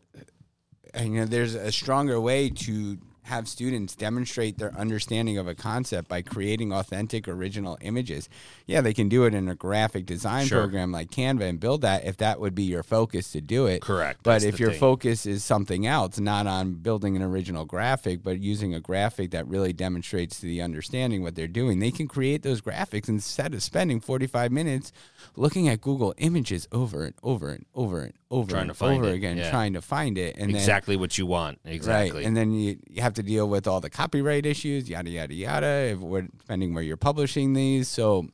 And, 0.94 1.12
you 1.12 1.20
know, 1.20 1.26
there's 1.26 1.54
a 1.54 1.72
stronger 1.72 2.20
way 2.20 2.48
to 2.48 2.96
have 3.26 3.48
students 3.48 3.94
demonstrate 3.96 4.58
their 4.58 4.72
understanding 4.76 5.36
of 5.36 5.48
a 5.48 5.54
concept 5.54 6.08
by 6.08 6.22
creating 6.22 6.72
authentic 6.72 7.26
original 7.26 7.76
images. 7.80 8.28
Yeah, 8.66 8.80
they 8.80 8.94
can 8.94 9.08
do 9.08 9.24
it 9.24 9.34
in 9.34 9.48
a 9.48 9.54
graphic 9.54 10.06
design 10.06 10.46
Sure. 10.46 10.60
program 10.60 10.92
like 10.92 11.10
Canva 11.10 11.42
and 11.42 11.58
build 11.60 11.80
that 11.82 12.04
if 12.04 12.16
that 12.18 12.40
would 12.40 12.54
be 12.54 12.62
your 12.62 12.82
focus 12.82 13.32
to 13.32 13.40
do 13.40 13.66
it. 13.66 13.82
Correct. 13.82 14.20
But 14.22 14.32
That's 14.34 14.44
if 14.44 14.60
your 14.60 14.70
thing. 14.70 14.78
focus 14.80 15.26
is 15.26 15.42
something 15.44 15.86
else, 15.86 16.18
not 16.20 16.46
on 16.46 16.74
building 16.74 17.16
an 17.16 17.22
original 17.22 17.64
graphic, 17.64 18.22
but 18.22 18.38
using 18.38 18.74
a 18.74 18.80
graphic 18.80 19.32
that 19.32 19.46
really 19.48 19.72
demonstrates 19.72 20.40
to 20.40 20.46
the 20.46 20.62
understanding 20.62 21.22
what 21.22 21.34
they're 21.34 21.48
doing, 21.48 21.80
they 21.80 21.90
can 21.90 22.06
create 22.08 22.42
those 22.42 22.60
graphics 22.60 23.08
instead 23.08 23.54
of 23.54 23.62
spending 23.62 24.00
45 24.00 24.52
minutes 24.52 24.92
looking 25.34 25.68
at 25.68 25.80
Google 25.80 26.14
images 26.18 26.68
over 26.72 27.04
and 27.04 27.14
over 27.22 27.50
and 27.50 27.64
over 27.74 28.00
and 28.00 28.12
over 28.30 28.50
Trying 28.50 28.62
and 28.62 28.70
to 28.70 28.74
find 28.74 29.02
over 29.02 29.12
it, 29.12 29.14
again, 29.14 29.36
yeah. 29.36 29.50
trying 29.50 29.72
to 29.72 29.82
find 29.82 30.18
it. 30.18 30.36
And 30.36 30.50
then 30.50 30.56
exactly 30.56 30.96
what 30.96 31.18
you 31.18 31.26
want. 31.26 31.58
Exactly. 31.64 32.20
Right. 32.20 32.26
And 32.26 32.36
then 32.36 32.52
you, 32.52 32.78
you 32.88 33.02
have 33.02 33.14
to 33.14 33.22
deal 33.22 33.48
with 33.48 33.66
all 33.66 33.80
the 33.80 33.90
copyright 33.90 34.46
issues, 34.46 34.88
yada, 34.88 35.10
yada, 35.10 35.34
yada, 35.34 35.90
if 35.92 35.98
we're, 35.98 36.22
depending 36.22 36.74
where 36.74 36.82
you're 36.82 36.96
publishing 36.96 37.52
these. 37.52 37.88
So, 37.88 38.28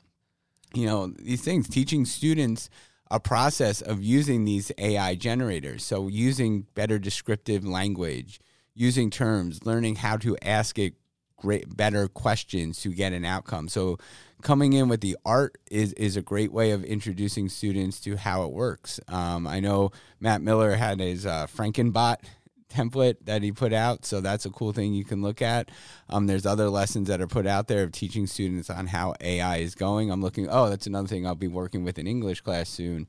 you 0.75 0.87
know, 0.87 1.09
these 1.09 1.43
things, 1.43 1.69
teaching 1.69 2.05
students 2.05 2.69
a 3.13 3.21
process 3.21 3.83
of 3.83 4.03
using 4.03 4.47
these 4.47 4.73
AI 4.79 5.15
generators. 5.15 5.85
So, 5.85 6.09
using 6.09 6.67
better 6.75 6.99
descriptive 6.99 7.65
language, 7.65 8.41
using 8.75 9.11
terms, 9.11 9.65
learning 9.67 9.97
how 9.97 10.17
to 10.17 10.37
ask 10.43 10.79
it 10.79 10.95
great, 11.37 11.77
better 11.77 12.09
questions 12.09 12.81
to 12.81 12.89
get 12.89 13.13
an 13.13 13.27
outcome. 13.27 13.69
So, 13.69 13.99
coming 14.43 14.73
in 14.75 14.89
with 14.89 15.01
the 15.01 15.17
art 15.25 15.57
is 15.71 15.93
is 15.95 16.17
a 16.17 16.23
great 16.23 16.53
way 16.53 16.73
of 16.73 16.85
introducing 16.85 17.49
students 17.49 18.01
to 18.01 18.17
how 18.17 18.45
it 18.45 18.53
works. 18.53 19.01
Um, 19.09 19.47
I 19.47 19.61
know 19.61 19.91
Matt 20.21 20.43
Miller 20.43 20.73
had 20.75 21.01
his 21.01 21.25
uh, 21.27 21.47
Frankenbot 21.47 22.17
template 22.69 23.17
that 23.25 23.43
he 23.43 23.53
put 23.53 23.73
out, 23.73 24.05
so 24.05 24.21
that's 24.21 24.47
a 24.47 24.51
cool 24.51 24.73
thing 24.73 24.95
you 24.95 25.05
can 25.05 25.21
look 25.23 25.43
at. 25.43 25.71
Um, 26.09 26.27
there's 26.27 26.47
other 26.47 26.69
lessons 26.71 27.09
that 27.09 27.21
are 27.21 27.27
put 27.27 27.47
out 27.47 27.69
there 27.69 27.83
of 27.83 27.93
teaching 27.93 28.27
students 28.27 28.71
on 28.71 28.87
how 28.87 29.15
AI 29.21 29.59
is 29.59 29.75
going. 29.75 30.11
I'm 30.11 30.23
looking. 30.23 30.49
Oh, 30.51 30.69
that's 30.71 30.87
another 30.87 31.09
thing 31.09 31.27
I'll 31.27 31.35
be 31.35 31.49
working 31.49 31.85
with 31.85 31.99
in 31.99 32.07
English 32.07 32.41
class 32.41 32.69
soon. 32.69 33.07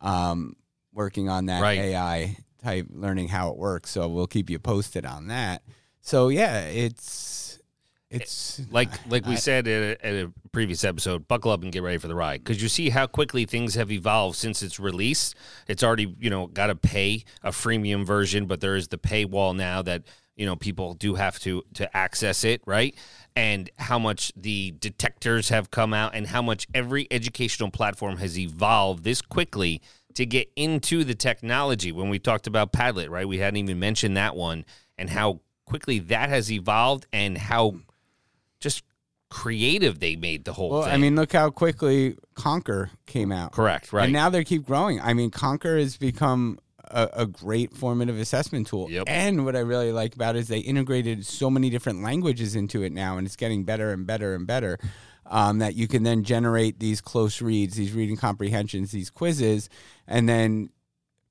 Um, 0.00 0.56
working 0.92 1.28
on 1.28 1.46
that 1.46 1.62
Right. 1.62 1.78
AI 1.78 2.36
type, 2.62 2.86
learning 2.90 3.28
how 3.28 3.50
it 3.50 3.56
works. 3.56 3.90
So 3.90 4.08
we'll 4.08 4.26
keep 4.26 4.50
you 4.50 4.58
posted 4.58 5.04
on 5.06 5.28
that. 5.28 5.62
So 6.00 6.28
yeah, 6.28 6.60
it's 6.66 7.53
it's 8.14 8.60
like 8.70 8.90
like 9.08 9.26
we 9.26 9.32
I- 9.32 9.36
said 9.36 9.66
at 9.68 9.82
a, 9.82 10.06
at 10.06 10.14
a 10.14 10.32
previous 10.52 10.84
episode, 10.84 11.26
buckle 11.28 11.50
up 11.50 11.62
and 11.62 11.72
get 11.72 11.82
ready 11.82 11.98
for 11.98 12.08
the 12.08 12.14
ride 12.14 12.42
because 12.44 12.62
you 12.62 12.68
see 12.68 12.90
how 12.90 13.06
quickly 13.06 13.44
things 13.44 13.74
have 13.74 13.90
evolved 13.90 14.36
since 14.36 14.62
its 14.62 14.78
release. 14.78 15.34
It's 15.68 15.82
already 15.82 16.14
you 16.18 16.30
know 16.30 16.46
got 16.46 16.68
to 16.68 16.74
pay 16.74 17.24
a 17.42 17.50
freemium 17.50 18.04
version, 18.04 18.46
but 18.46 18.60
there 18.60 18.76
is 18.76 18.88
the 18.88 18.98
paywall 18.98 19.54
now 19.54 19.82
that 19.82 20.02
you 20.36 20.46
know 20.46 20.56
people 20.56 20.94
do 20.94 21.14
have 21.16 21.38
to 21.40 21.62
to 21.74 21.96
access 21.96 22.44
it, 22.44 22.62
right? 22.66 22.94
And 23.36 23.68
how 23.78 23.98
much 23.98 24.32
the 24.36 24.74
detectors 24.78 25.48
have 25.48 25.70
come 25.70 25.92
out, 25.92 26.14
and 26.14 26.28
how 26.28 26.42
much 26.42 26.68
every 26.74 27.08
educational 27.10 27.70
platform 27.70 28.18
has 28.18 28.38
evolved 28.38 29.02
this 29.04 29.20
quickly 29.20 29.82
to 30.14 30.24
get 30.24 30.48
into 30.54 31.02
the 31.02 31.14
technology. 31.16 31.90
When 31.90 32.08
we 32.08 32.20
talked 32.20 32.46
about 32.46 32.72
Padlet, 32.72 33.10
right, 33.10 33.26
we 33.26 33.38
hadn't 33.38 33.56
even 33.56 33.80
mentioned 33.80 34.16
that 34.16 34.36
one, 34.36 34.64
and 34.96 35.10
how 35.10 35.40
quickly 35.64 35.98
that 35.98 36.28
has 36.28 36.52
evolved, 36.52 37.06
and 37.12 37.36
how 37.36 37.80
just 38.64 38.82
creative 39.30 40.00
they 40.00 40.16
made 40.16 40.44
the 40.44 40.52
whole 40.52 40.70
Well, 40.70 40.82
thing. 40.82 40.92
I 40.92 40.96
mean, 40.96 41.14
look 41.16 41.32
how 41.32 41.50
quickly 41.50 42.16
Conker 42.36 42.90
came 43.06 43.30
out. 43.32 43.52
correct, 43.52 43.92
right? 43.92 44.04
And 44.04 44.12
now 44.12 44.28
they 44.30 44.42
keep 44.44 44.64
growing. 44.64 45.00
I 45.00 45.12
mean, 45.14 45.30
Conker 45.30 45.78
has 45.78 45.96
become 45.96 46.58
a, 46.84 47.08
a 47.14 47.26
great 47.26 47.72
formative 47.74 48.18
assessment 48.18 48.66
tool. 48.66 48.90
Yep. 48.90 49.04
And 49.06 49.44
what 49.44 49.56
I 49.56 49.60
really 49.60 49.92
like 49.92 50.14
about 50.14 50.36
it 50.36 50.40
is 50.40 50.48
they 50.48 50.58
integrated 50.58 51.24
so 51.26 51.50
many 51.50 51.70
different 51.70 52.02
languages 52.02 52.54
into 52.56 52.82
it 52.82 52.92
now, 52.92 53.16
and 53.18 53.26
it's 53.26 53.36
getting 53.36 53.64
better 53.64 53.92
and 53.92 54.06
better 54.06 54.34
and 54.34 54.46
better. 54.46 54.78
Um, 55.26 55.58
that 55.60 55.74
you 55.74 55.88
can 55.88 56.02
then 56.02 56.22
generate 56.22 56.80
these 56.80 57.00
close 57.00 57.40
reads, 57.40 57.76
these 57.76 57.92
reading 57.92 58.16
comprehensions, 58.16 58.92
these 58.92 59.08
quizzes, 59.08 59.70
and 60.06 60.28
then 60.28 60.68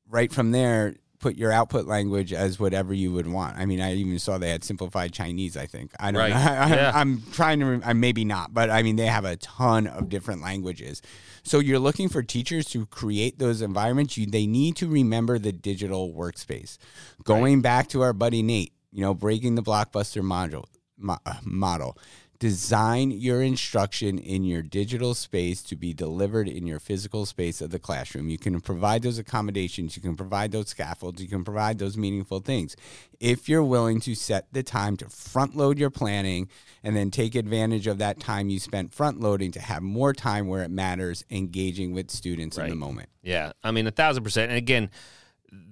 right 0.10 0.34
from 0.34 0.50
there 0.52 0.96
put 1.23 1.38
your 1.38 1.51
output 1.51 1.88
language 1.88 2.33
as 2.33 2.59
whatever 2.59 2.93
you 2.93 3.12
would 3.13 3.27
want. 3.27 3.57
I 3.57 3.65
mean, 3.65 3.79
I 3.81 3.95
even 3.95 4.19
saw 4.19 4.38
they 4.38 4.49
had 4.49 4.63
simplified 4.63 5.13
Chinese. 5.13 5.55
I 5.55 5.65
think 5.65 5.91
I 5.99 6.12
don't 6.12 6.19
Right. 6.19 6.29
know. 6.31 6.36
I, 6.36 6.75
Yeah. 6.75 6.91
I'm 6.93 7.23
trying 7.31 7.62
to. 7.62 7.81
I 7.83 7.93
maybe 7.93 8.25
not, 8.25 8.53
but 8.53 8.69
I 8.69 8.83
mean, 8.83 8.97
they 8.97 9.05
have 9.07 9.23
a 9.25 9.38
ton 9.38 9.88
of 9.88 10.09
different 10.09 10.41
languages. 10.41 11.01
So 11.43 11.59
you're 11.59 11.79
looking 11.79 12.09
for 12.09 12.21
teachers 12.23 12.65
to 12.67 12.86
create 12.88 13.39
those 13.39 13.62
environments. 13.62 14.17
You, 14.17 14.25
they 14.27 14.45
need 14.45 14.75
to 14.77 14.88
remember 14.88 15.39
the 15.39 15.51
digital 15.53 16.13
workspace. 16.13 16.77
Going 17.23 17.62
back 17.62 17.88
to 17.89 18.01
our 18.01 18.13
buddy 18.13 18.41
Nate, 18.43 18.73
you 18.91 19.01
know, 19.01 19.13
breaking 19.13 19.55
the 19.55 19.63
blockbuster 19.63 20.21
module 20.21 20.65
mo- 20.97 21.17
uh, 21.25 21.36
model. 21.43 21.97
Design 22.43 23.12
your 23.12 23.41
instruction 23.41 24.19
in 24.19 24.43
your 24.43 24.62
digital 24.62 25.13
space 25.13 25.63
to 25.63 25.77
be 25.77 25.93
delivered 25.93 26.49
in 26.49 26.67
your 26.67 26.77
physical 26.77 27.25
space 27.25 27.62
of 27.62 27.69
the 27.69 27.79
classroom. 27.79 28.27
You 28.27 28.38
can 28.38 28.60
provide 28.60 29.01
those 29.01 29.17
accommodations, 29.17 29.95
you 29.95 30.01
can 30.01 30.17
provide 30.17 30.51
those 30.51 30.67
scaffolds, 30.67 31.21
you 31.21 31.29
can 31.29 31.45
provide 31.45 31.79
those 31.79 31.95
meaningful 31.95 32.41
things. 32.41 32.75
If 33.21 33.47
you're 33.47 33.63
willing 33.63 34.01
to 34.01 34.13
set 34.13 34.51
the 34.51 34.62
time 34.62 34.97
to 34.97 35.08
front 35.08 35.56
load 35.56 35.79
your 35.79 35.89
planning 35.89 36.49
and 36.84 36.97
then 36.97 37.12
take 37.12 37.36
advantage 37.36 37.88
of 37.88 37.99
that 37.99 38.19
time 38.19 38.49
you 38.49 38.60
spent 38.60 38.93
front 38.93 39.21
loading 39.21 39.51
to 39.53 39.62
have 39.62 39.82
more 39.82 40.12
time 40.12 40.49
where 40.49 40.63
it 40.63 40.69
matters 40.69 41.23
engaging 41.32 41.93
with 41.93 42.12
students 42.12 42.58
in 42.58 42.67
the 42.67 42.75
moment. 42.75 43.08
Yeah, 43.21 43.53
I 43.63 43.71
mean 43.71 43.88
a 43.88 43.91
thousand 43.91 44.25
percent. 44.25 44.51
And 44.51 44.58
again, 44.58 44.89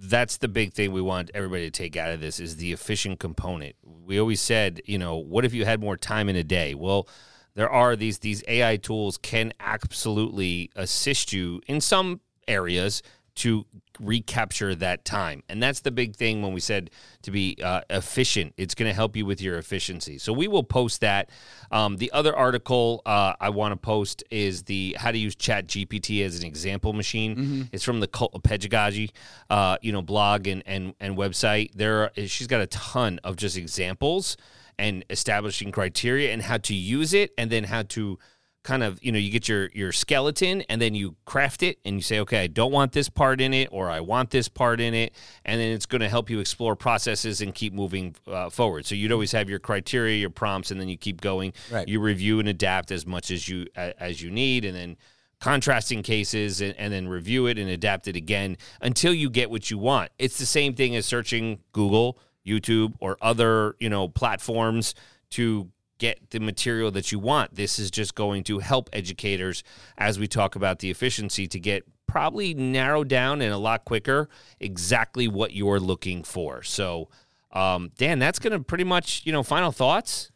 that's 0.03 0.37
the 0.37 0.47
big 0.47 0.73
thing 0.73 0.91
we 0.91 1.01
want 1.01 1.31
everybody 1.33 1.63
to 1.63 1.71
take 1.71 1.95
out 1.95 2.11
of 2.11 2.19
this 2.19 2.39
is 2.39 2.57
the 2.57 2.73
efficient 2.73 3.19
component. 3.19 3.75
We 3.83 4.19
always 4.19 4.41
said, 4.41 4.81
you 4.85 4.97
know, 4.97 5.15
what 5.17 5.45
if 5.45 5.53
you 5.53 5.65
had 5.65 5.79
more 5.79 5.97
time 5.97 6.29
in 6.29 6.35
a 6.35 6.43
day? 6.43 6.73
Well, 6.73 7.07
there 7.55 7.69
are 7.69 7.95
these 7.95 8.19
these 8.19 8.43
AI 8.47 8.77
tools 8.77 9.17
can 9.17 9.53
absolutely 9.59 10.71
assist 10.75 11.33
you 11.33 11.61
in 11.67 11.81
some 11.81 12.21
areas 12.47 13.01
to 13.33 13.65
recapture 13.99 14.75
that 14.75 15.05
time. 15.05 15.43
And 15.47 15.61
that's 15.61 15.81
the 15.81 15.91
big 15.91 16.15
thing 16.15 16.41
when 16.41 16.53
we 16.53 16.59
said 16.59 16.89
to 17.21 17.31
be 17.31 17.57
uh, 17.63 17.81
efficient. 17.89 18.53
It's 18.57 18.75
going 18.75 18.89
to 18.89 18.93
help 18.93 19.15
you 19.15 19.25
with 19.25 19.41
your 19.41 19.57
efficiency. 19.57 20.17
So 20.17 20.33
we 20.33 20.47
will 20.47 20.63
post 20.63 21.01
that. 21.01 21.29
Um, 21.71 21.97
the 21.97 22.11
other 22.11 22.35
article 22.35 23.01
uh, 23.05 23.33
I 23.39 23.49
want 23.49 23.71
to 23.71 23.77
post 23.77 24.23
is 24.31 24.63
the 24.63 24.95
how 24.99 25.11
to 25.11 25.17
use 25.17 25.35
Chat 25.35 25.67
GPT 25.67 26.23
as 26.25 26.39
an 26.39 26.45
example 26.45 26.93
machine. 26.93 27.35
It's 27.71 27.83
from 27.83 27.99
the 27.99 28.07
Cult 28.07 28.33
of 28.33 28.43
Pedagogy, 28.43 29.11
uh, 29.49 29.77
you 29.81 29.91
know, 29.91 30.01
blog 30.01 30.47
and, 30.47 30.63
and, 30.65 30.93
and 30.99 31.15
website. 31.15 31.71
There, 31.73 32.03
are, 32.03 32.11
she's 32.27 32.47
got 32.47 32.61
a 32.61 32.67
ton 32.67 33.19
of 33.23 33.37
just 33.37 33.55
examples 33.55 34.35
and 34.77 35.05
establishing 35.09 35.71
criteria 35.71 36.33
and 36.33 36.41
how 36.41 36.57
to 36.57 36.73
use 36.73 37.13
it 37.13 37.33
and 37.37 37.51
then 37.51 37.65
how 37.65 37.83
to 37.83 38.17
kind 38.63 38.83
of 38.83 39.03
you 39.03 39.11
know 39.11 39.17
you 39.17 39.31
get 39.31 39.47
your 39.47 39.69
your 39.73 39.91
skeleton 39.91 40.61
and 40.69 40.79
then 40.79 40.93
you 40.93 41.15
craft 41.25 41.63
it 41.63 41.79
and 41.83 41.95
you 41.95 42.01
say 42.01 42.19
okay 42.19 42.43
i 42.43 42.47
don't 42.47 42.71
want 42.71 42.91
this 42.91 43.09
part 43.09 43.41
in 43.41 43.55
it 43.55 43.67
or 43.71 43.89
i 43.89 43.99
want 43.99 44.29
this 44.29 44.47
part 44.47 44.81
in 44.81 44.93
it. 44.93 45.13
And 45.45 45.59
then 45.59 45.71
it's 45.71 45.85
going 45.85 46.01
to 46.01 46.09
help 46.09 46.29
you 46.29 46.39
explore 46.39 46.75
processes 46.75 47.41
and 47.41 47.53
keep 47.55 47.73
moving 47.73 48.15
uh, 48.27 48.49
forward. 48.49 48.85
So 48.85 48.95
you'd 48.95 49.11
always 49.11 49.31
have 49.31 49.49
your 49.49 49.59
criteria 49.59 50.17
your 50.17 50.29
prompts 50.29 50.71
and 50.71 50.79
then 50.79 50.89
you 50.89 50.97
keep 50.97 51.21
going. 51.21 51.53
Right. 51.71 51.87
you 51.87 51.99
review 51.99 52.39
and 52.39 52.49
adapt 52.49 52.91
as 52.91 53.05
much 53.05 53.31
as 53.31 53.47
you 53.47 53.67
as 53.75 54.21
you 54.21 54.29
need 54.29 54.65
and 54.65 54.75
then 54.75 54.97
contrasting 55.39 56.03
cases 56.03 56.61
and, 56.61 56.75
and 56.77 56.93
then 56.93 57.07
review 57.07 57.47
it 57.47 57.57
and 57.57 57.69
adapt 57.69 58.07
it 58.07 58.15
again 58.15 58.57
until 58.81 59.13
you 59.13 59.29
get 59.29 59.49
what 59.49 59.71
you 59.71 59.77
want. 59.77 60.11
It's 60.19 60.37
the 60.37 60.45
same 60.45 60.73
thing 60.75 60.95
as 60.95 61.05
searching 61.05 61.59
google 61.71 62.19
youtube 62.45 62.93
or 62.99 63.15
other 63.21 63.75
you 63.79 63.87
know 63.87 64.07
platforms 64.07 64.95
to 65.29 65.69
get 66.01 66.31
the 66.31 66.39
material 66.39 66.89
that 66.89 67.11
you 67.11 67.19
want 67.19 67.53
this 67.55 67.77
is 67.77 67.91
just 67.91 68.15
going 68.15 68.43
to 68.43 68.57
help 68.57 68.89
educators 68.91 69.63
as 69.99 70.17
we 70.17 70.27
talk 70.27 70.55
about 70.55 70.79
the 70.79 70.89
efficiency 70.89 71.47
to 71.47 71.59
get 71.59 71.83
probably 72.07 72.55
narrowed 72.55 73.07
down 73.07 73.39
and 73.41 73.53
a 73.53 73.57
lot 73.57 73.85
quicker 73.85 74.27
exactly 74.59 75.27
what 75.27 75.53
you're 75.53 75.79
looking 75.79 76.23
for 76.23 76.63
so 76.63 77.07
um, 77.51 77.91
dan 77.97 78.17
that's 78.17 78.39
going 78.39 78.51
to 78.51 78.59
pretty 78.63 78.83
much 78.83 79.21
you 79.25 79.31
know 79.31 79.43
final 79.43 79.71
thoughts 79.71 80.31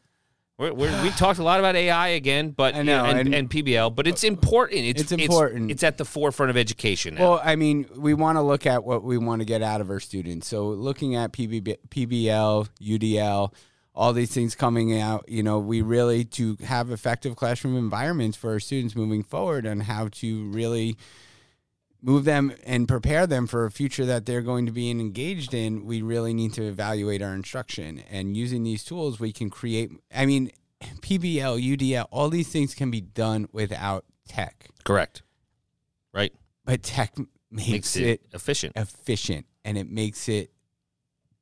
we're, 0.58 0.74
we're, 0.74 1.04
we 1.04 1.10
talked 1.18 1.40
a 1.40 1.44
lot 1.44 1.60
about 1.60 1.76
AI 1.76 2.10
again, 2.10 2.52
but 2.52 2.76
I 2.76 2.78
you 2.78 2.84
know, 2.86 3.04
and, 3.04 3.20
and- 3.20 3.36
and 3.36 3.50
PBL, 3.50 3.94
but 3.94 4.08
it's 4.08 4.24
important. 4.24 4.86
It's, 4.86 5.02
It's 5.02 5.12
important. 5.12 5.70
It's, 5.70 5.84
at 5.84 5.98
the 5.98 6.06
forefront 6.06 6.50
of 6.50 6.56
education 6.56 7.16
now. 7.16 7.22
Well, 7.32 7.42
I 7.44 7.58
mean, 7.58 7.86
we 7.98 8.14
want 8.14 8.38
to 8.38 8.42
look 8.42 8.66
at 8.66 8.86
what 8.86 9.04
we 9.04 9.18
want 9.18 9.42
to 9.42 9.46
get 9.46 9.62
out 9.62 9.82
of 9.82 9.90
our 9.90 10.00
students. 10.00 10.48
So, 10.48 10.68
looking 10.70 11.16
at 11.16 11.34
PBB, 11.34 11.76
PBL, 11.90 12.70
UDL, 12.82 13.54
all 13.96 14.12
these 14.14 14.34
things 14.34 14.56
coming 14.56 15.00
out, 15.00 15.24
you 15.28 15.42
know, 15.42 15.58
we 15.58 15.82
really 15.82 16.26
to 16.26 16.58
have 16.66 16.92
effective 16.92 17.36
classroom 17.36 17.78
environments 17.78 18.36
for 18.38 18.52
our 18.52 18.60
students 18.60 18.96
moving 18.96 19.24
forward 19.24 19.66
and 19.66 19.84
how 19.84 20.10
to 20.10 20.50
really 20.52 20.98
move 22.02 22.26
them 22.26 22.54
and 22.66 22.88
prepare 22.88 23.26
them 23.26 23.48
for 23.48 23.66
a 23.66 23.72
future 23.72 24.06
that 24.06 24.26
they're 24.26 24.42
going 24.42 24.66
to 24.66 24.72
be 24.72 24.92
engaged 24.92 25.54
in. 25.54 25.86
We 25.86 26.02
really 26.02 26.34
need 26.34 26.54
to 26.54 26.64
evaluate 26.64 27.22
our 27.22 27.34
instruction 27.34 28.04
and 28.12 28.36
using 28.38 28.64
these 28.64 28.84
tools, 28.84 29.20
we 29.20 29.32
can 29.32 29.50
create. 29.50 29.92
I 30.14 30.26
mean, 30.26 30.52
PBL, 30.82 31.78
UDL, 31.78 32.06
all 32.12 32.30
these 32.30 32.50
things 32.50 32.76
can 32.76 32.92
be 32.92 33.02
done 33.02 33.48
without 33.54 34.06
tech, 34.28 34.68
Correct. 34.84 35.24
Right. 36.14 36.34
but 36.66 36.84
tech 36.84 37.18
makes, 37.50 37.70
Makes 37.72 37.96
it 37.96 38.04
it 38.04 38.22
efficient. 38.34 38.74
efficient 38.76 39.46
and 39.64 39.78
it 39.78 39.90
makes 39.90 40.28
it 40.30 40.52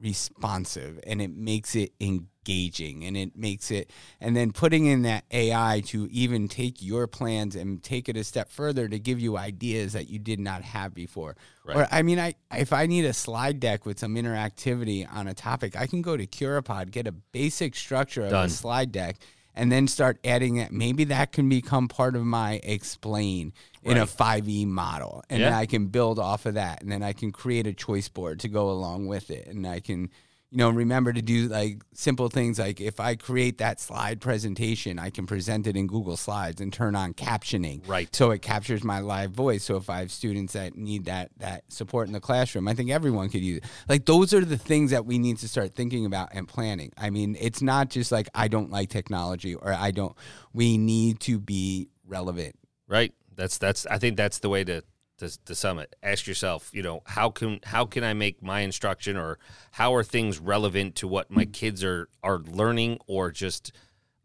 responsive 0.03 0.99
and 1.07 1.21
it 1.21 1.31
makes 1.35 1.75
it 1.75 1.93
engaging 2.01 3.05
and 3.05 3.15
it 3.15 3.37
makes 3.37 3.71
it 3.71 3.89
and 4.19 4.35
then 4.35 4.51
putting 4.51 4.85
in 4.85 5.03
that 5.03 5.23
AI 5.31 5.81
to 5.85 6.09
even 6.11 6.49
take 6.49 6.81
your 6.81 7.07
plans 7.07 7.55
and 7.55 7.81
take 7.81 8.09
it 8.09 8.17
a 8.17 8.23
step 8.23 8.51
further 8.51 8.89
to 8.89 8.99
give 8.99 9.19
you 9.19 9.37
ideas 9.37 9.93
that 9.93 10.09
you 10.09 10.19
did 10.19 10.41
not 10.41 10.61
have 10.61 10.93
before. 10.93 11.37
Right. 11.65 11.77
Or 11.77 11.87
I 11.89 12.01
mean 12.01 12.19
I 12.19 12.35
if 12.51 12.73
I 12.73 12.85
need 12.85 13.05
a 13.05 13.13
slide 13.13 13.61
deck 13.61 13.85
with 13.85 13.97
some 13.97 14.15
interactivity 14.15 15.07
on 15.11 15.27
a 15.27 15.33
topic, 15.33 15.79
I 15.79 15.87
can 15.87 16.01
go 16.01 16.17
to 16.17 16.27
Curipod, 16.27 16.91
get 16.91 17.07
a 17.07 17.13
basic 17.13 17.73
structure 17.75 18.25
of 18.25 18.31
Done. 18.31 18.47
a 18.47 18.49
slide 18.49 18.91
deck 18.91 19.17
and 19.55 19.71
then 19.71 19.87
start 19.87 20.19
adding 20.23 20.57
it. 20.57 20.71
Maybe 20.71 21.03
that 21.05 21.31
can 21.31 21.47
become 21.49 21.87
part 21.87 22.15
of 22.15 22.23
my 22.25 22.59
explain 22.63 23.53
in 23.83 23.97
a 23.97 24.05
5e 24.05 24.65
model 24.65 25.23
and 25.29 25.41
Yeah. 25.41 25.49
then 25.49 25.59
I 25.59 25.65
can 25.65 25.87
build 25.87 26.17
off 26.19 26.45
of 26.45 26.53
that 26.53 26.81
and 26.81 26.91
then 26.91 27.03
I 27.03 27.13
can 27.13 27.31
create 27.31 27.67
a 27.67 27.73
choice 27.73 28.07
board 28.07 28.39
to 28.41 28.47
go 28.47 28.69
along 28.71 29.07
with 29.07 29.29
it 29.29 29.47
and 29.47 29.67
I 29.67 29.79
can 29.81 30.09
you 30.53 30.59
know 30.59 30.69
remember 30.69 31.11
to 31.11 31.21
do 31.21 31.47
like 31.47 31.81
simple 31.95 32.29
things 32.29 32.59
like 32.59 32.79
if 32.79 32.99
I 32.99 33.15
create 33.15 33.57
that 33.57 33.79
slide 33.79 34.21
presentation 34.21 34.99
I 34.99 35.09
can 35.09 35.25
present 35.25 35.65
it 35.65 35.75
in 35.75 35.87
Google 35.87 36.15
Slides 36.15 36.61
and 36.61 36.71
turn 36.71 36.95
on 36.95 37.15
captioning 37.15 37.81
Right. 37.87 38.15
so 38.15 38.29
it 38.29 38.43
captures 38.43 38.83
my 38.83 38.99
live 38.99 39.31
voice 39.31 39.63
so 39.63 39.77
if 39.77 39.89
I 39.89 39.99
have 39.99 40.11
students 40.11 40.53
that 40.53 40.75
need 40.77 41.05
that 41.05 41.31
that 41.37 41.63
support 41.69 42.05
in 42.05 42.13
the 42.13 42.19
classroom 42.19 42.67
I 42.67 42.75
think 42.75 42.91
everyone 42.91 43.29
could 43.29 43.41
use 43.41 43.57
it 43.57 43.63
like 43.89 44.05
those 44.05 44.31
are 44.31 44.45
the 44.45 44.57
things 44.57 44.91
that 44.91 45.07
we 45.07 45.17
need 45.17 45.39
to 45.39 45.47
start 45.47 45.73
thinking 45.73 46.05
about 46.05 46.29
and 46.33 46.47
planning 46.47 46.91
I 46.99 47.09
mean 47.09 47.35
it's 47.39 47.63
not 47.63 47.89
just 47.89 48.11
like 48.11 48.29
I 48.35 48.47
don't 48.47 48.69
like 48.69 48.89
technology 48.89 49.55
or 49.55 49.73
I 49.73 49.89
don't 49.89 50.15
we 50.53 50.77
need 50.77 51.19
to 51.21 51.39
be 51.39 51.89
relevant 52.05 52.55
Right. 52.87 53.11
That's 53.35 53.57
that's. 53.57 53.87
I 53.87 53.97
think 53.97 54.17
that's 54.17 54.37
the 54.39 54.49
way 54.49 54.63
to, 54.65 54.83
to 55.17 55.37
to 55.45 55.55
sum 55.55 55.79
it. 55.79 55.95
Ask 56.01 56.27
yourself, 56.27 56.69
you 56.73 56.81
know, 56.81 57.01
how 57.05 57.29
can 57.29 57.59
how 57.63 57.85
can 57.85 58.03
I 58.03 58.13
make 58.13 58.41
my 58.41 58.61
instruction 58.61 59.17
or 59.17 59.39
how 59.71 59.93
are 59.95 60.03
things 60.03 60.39
relevant 60.39 60.95
to 60.95 61.07
what 61.07 61.29
my 61.31 61.45
kids 61.45 61.83
are 61.83 62.09
are 62.23 62.39
learning 62.39 62.99
or 63.07 63.31
just 63.31 63.71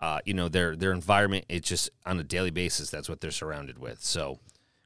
uh, 0.01 0.21
you 0.25 0.35
know 0.35 0.49
their 0.49 0.77
their 0.77 0.93
environment. 0.93 1.45
It's 1.49 1.69
just 1.69 1.91
on 2.07 2.19
a 2.19 2.25
daily 2.25 2.51
basis. 2.51 2.91
That's 2.91 3.09
what 3.09 3.21
they're 3.21 3.31
surrounded 3.31 3.79
with. 3.79 4.03
So. 4.03 4.41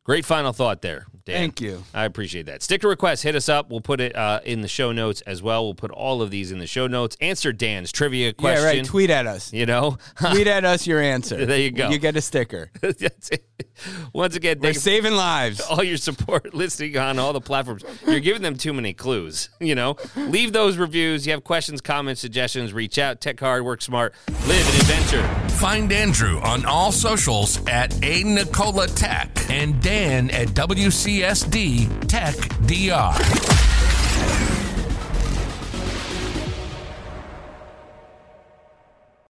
Great 0.05 0.25
final 0.25 0.53
thought 0.53 0.83
there, 0.83 1.07
Dan. 1.25 1.37
Thank 1.37 1.61
you. 1.61 1.85
I 1.95 2.07
appreciate 2.07 2.47
that. 2.47 2.61
Sticker 2.65 2.89
request, 2.89 3.23
hit 3.23 3.37
us 3.37 3.49
up. 3.49 3.71
We'll 3.71 3.81
put 3.81 4.01
it 4.01 4.17
uh, 4.17 4.41
in 4.45 4.61
the 4.61 4.67
show 4.67 4.91
notes 4.91 5.21
as 5.21 5.45
well. 5.45 5.63
We'll 5.65 5.75
put 5.77 5.93
all 5.93 6.23
of 6.23 6.31
these 6.33 6.51
in 6.51 6.59
the 6.59 6.67
show 6.67 6.89
notes. 6.89 7.17
Answer 7.21 7.53
Dan's 7.53 7.93
trivia 7.93 8.33
question. 8.33 8.63
yeah 8.63 8.67
right 8.69 8.85
tweet 8.85 9.11
at 9.11 9.29
us 9.29 9.53
You 9.53 9.65
know, 9.65 9.99
tweet 10.33 10.49
at 10.49 10.65
us 10.65 10.89
your 10.89 11.01
answer. 11.01 11.47
There 11.53 11.61
you 11.61 11.71
go. 11.71 11.91
You 11.91 11.99
get 11.99 12.17
a 12.17 12.21
sticker. 12.21 12.71
That's 12.81 13.29
it. 13.31 13.45
Once 14.13 14.35
again, 14.35 14.59
We're 14.59 14.63
thank 14.73 14.75
you 14.75 14.81
for 14.81 14.85
saving 14.85 15.13
lives. 15.13 15.61
all 15.71 15.85
your 15.85 15.99
support 15.99 16.53
listening 16.53 16.97
on 16.97 17.21
all 17.21 17.33
the 17.33 17.41
platforms. 17.41 17.85
You're 18.07 18.21
giving 18.21 18.43
them 18.43 18.57
too 18.57 18.73
many 18.73 18.93
clues. 18.93 19.51
You 19.61 19.77
know, 19.77 19.97
leave 20.17 20.53
those 20.53 20.79
reviews. 20.79 21.27
You 21.27 21.33
have 21.33 21.45
questions, 21.45 21.81
comments, 21.81 22.21
suggestions. 22.21 22.73
Reach 22.73 22.99
out. 22.99 23.21
Tech 23.21 23.39
hard, 23.39 23.65
work 23.65 23.83
smart, 23.83 24.15
live 24.49 24.69
an 24.69 24.81
adventure. 24.81 25.49
Find 25.57 25.93
Andrew 25.93 26.39
on 26.41 26.65
all 26.65 26.91
socials 26.91 27.65
at 27.69 28.03
A 28.05 28.25
Nicola 28.25 28.87
Tech 28.89 29.29
and 29.51 29.81
Dan 29.93 30.31
at 30.31 30.49
WCSD 30.57 32.09
Tech 32.09 32.35
DR. 32.65 33.72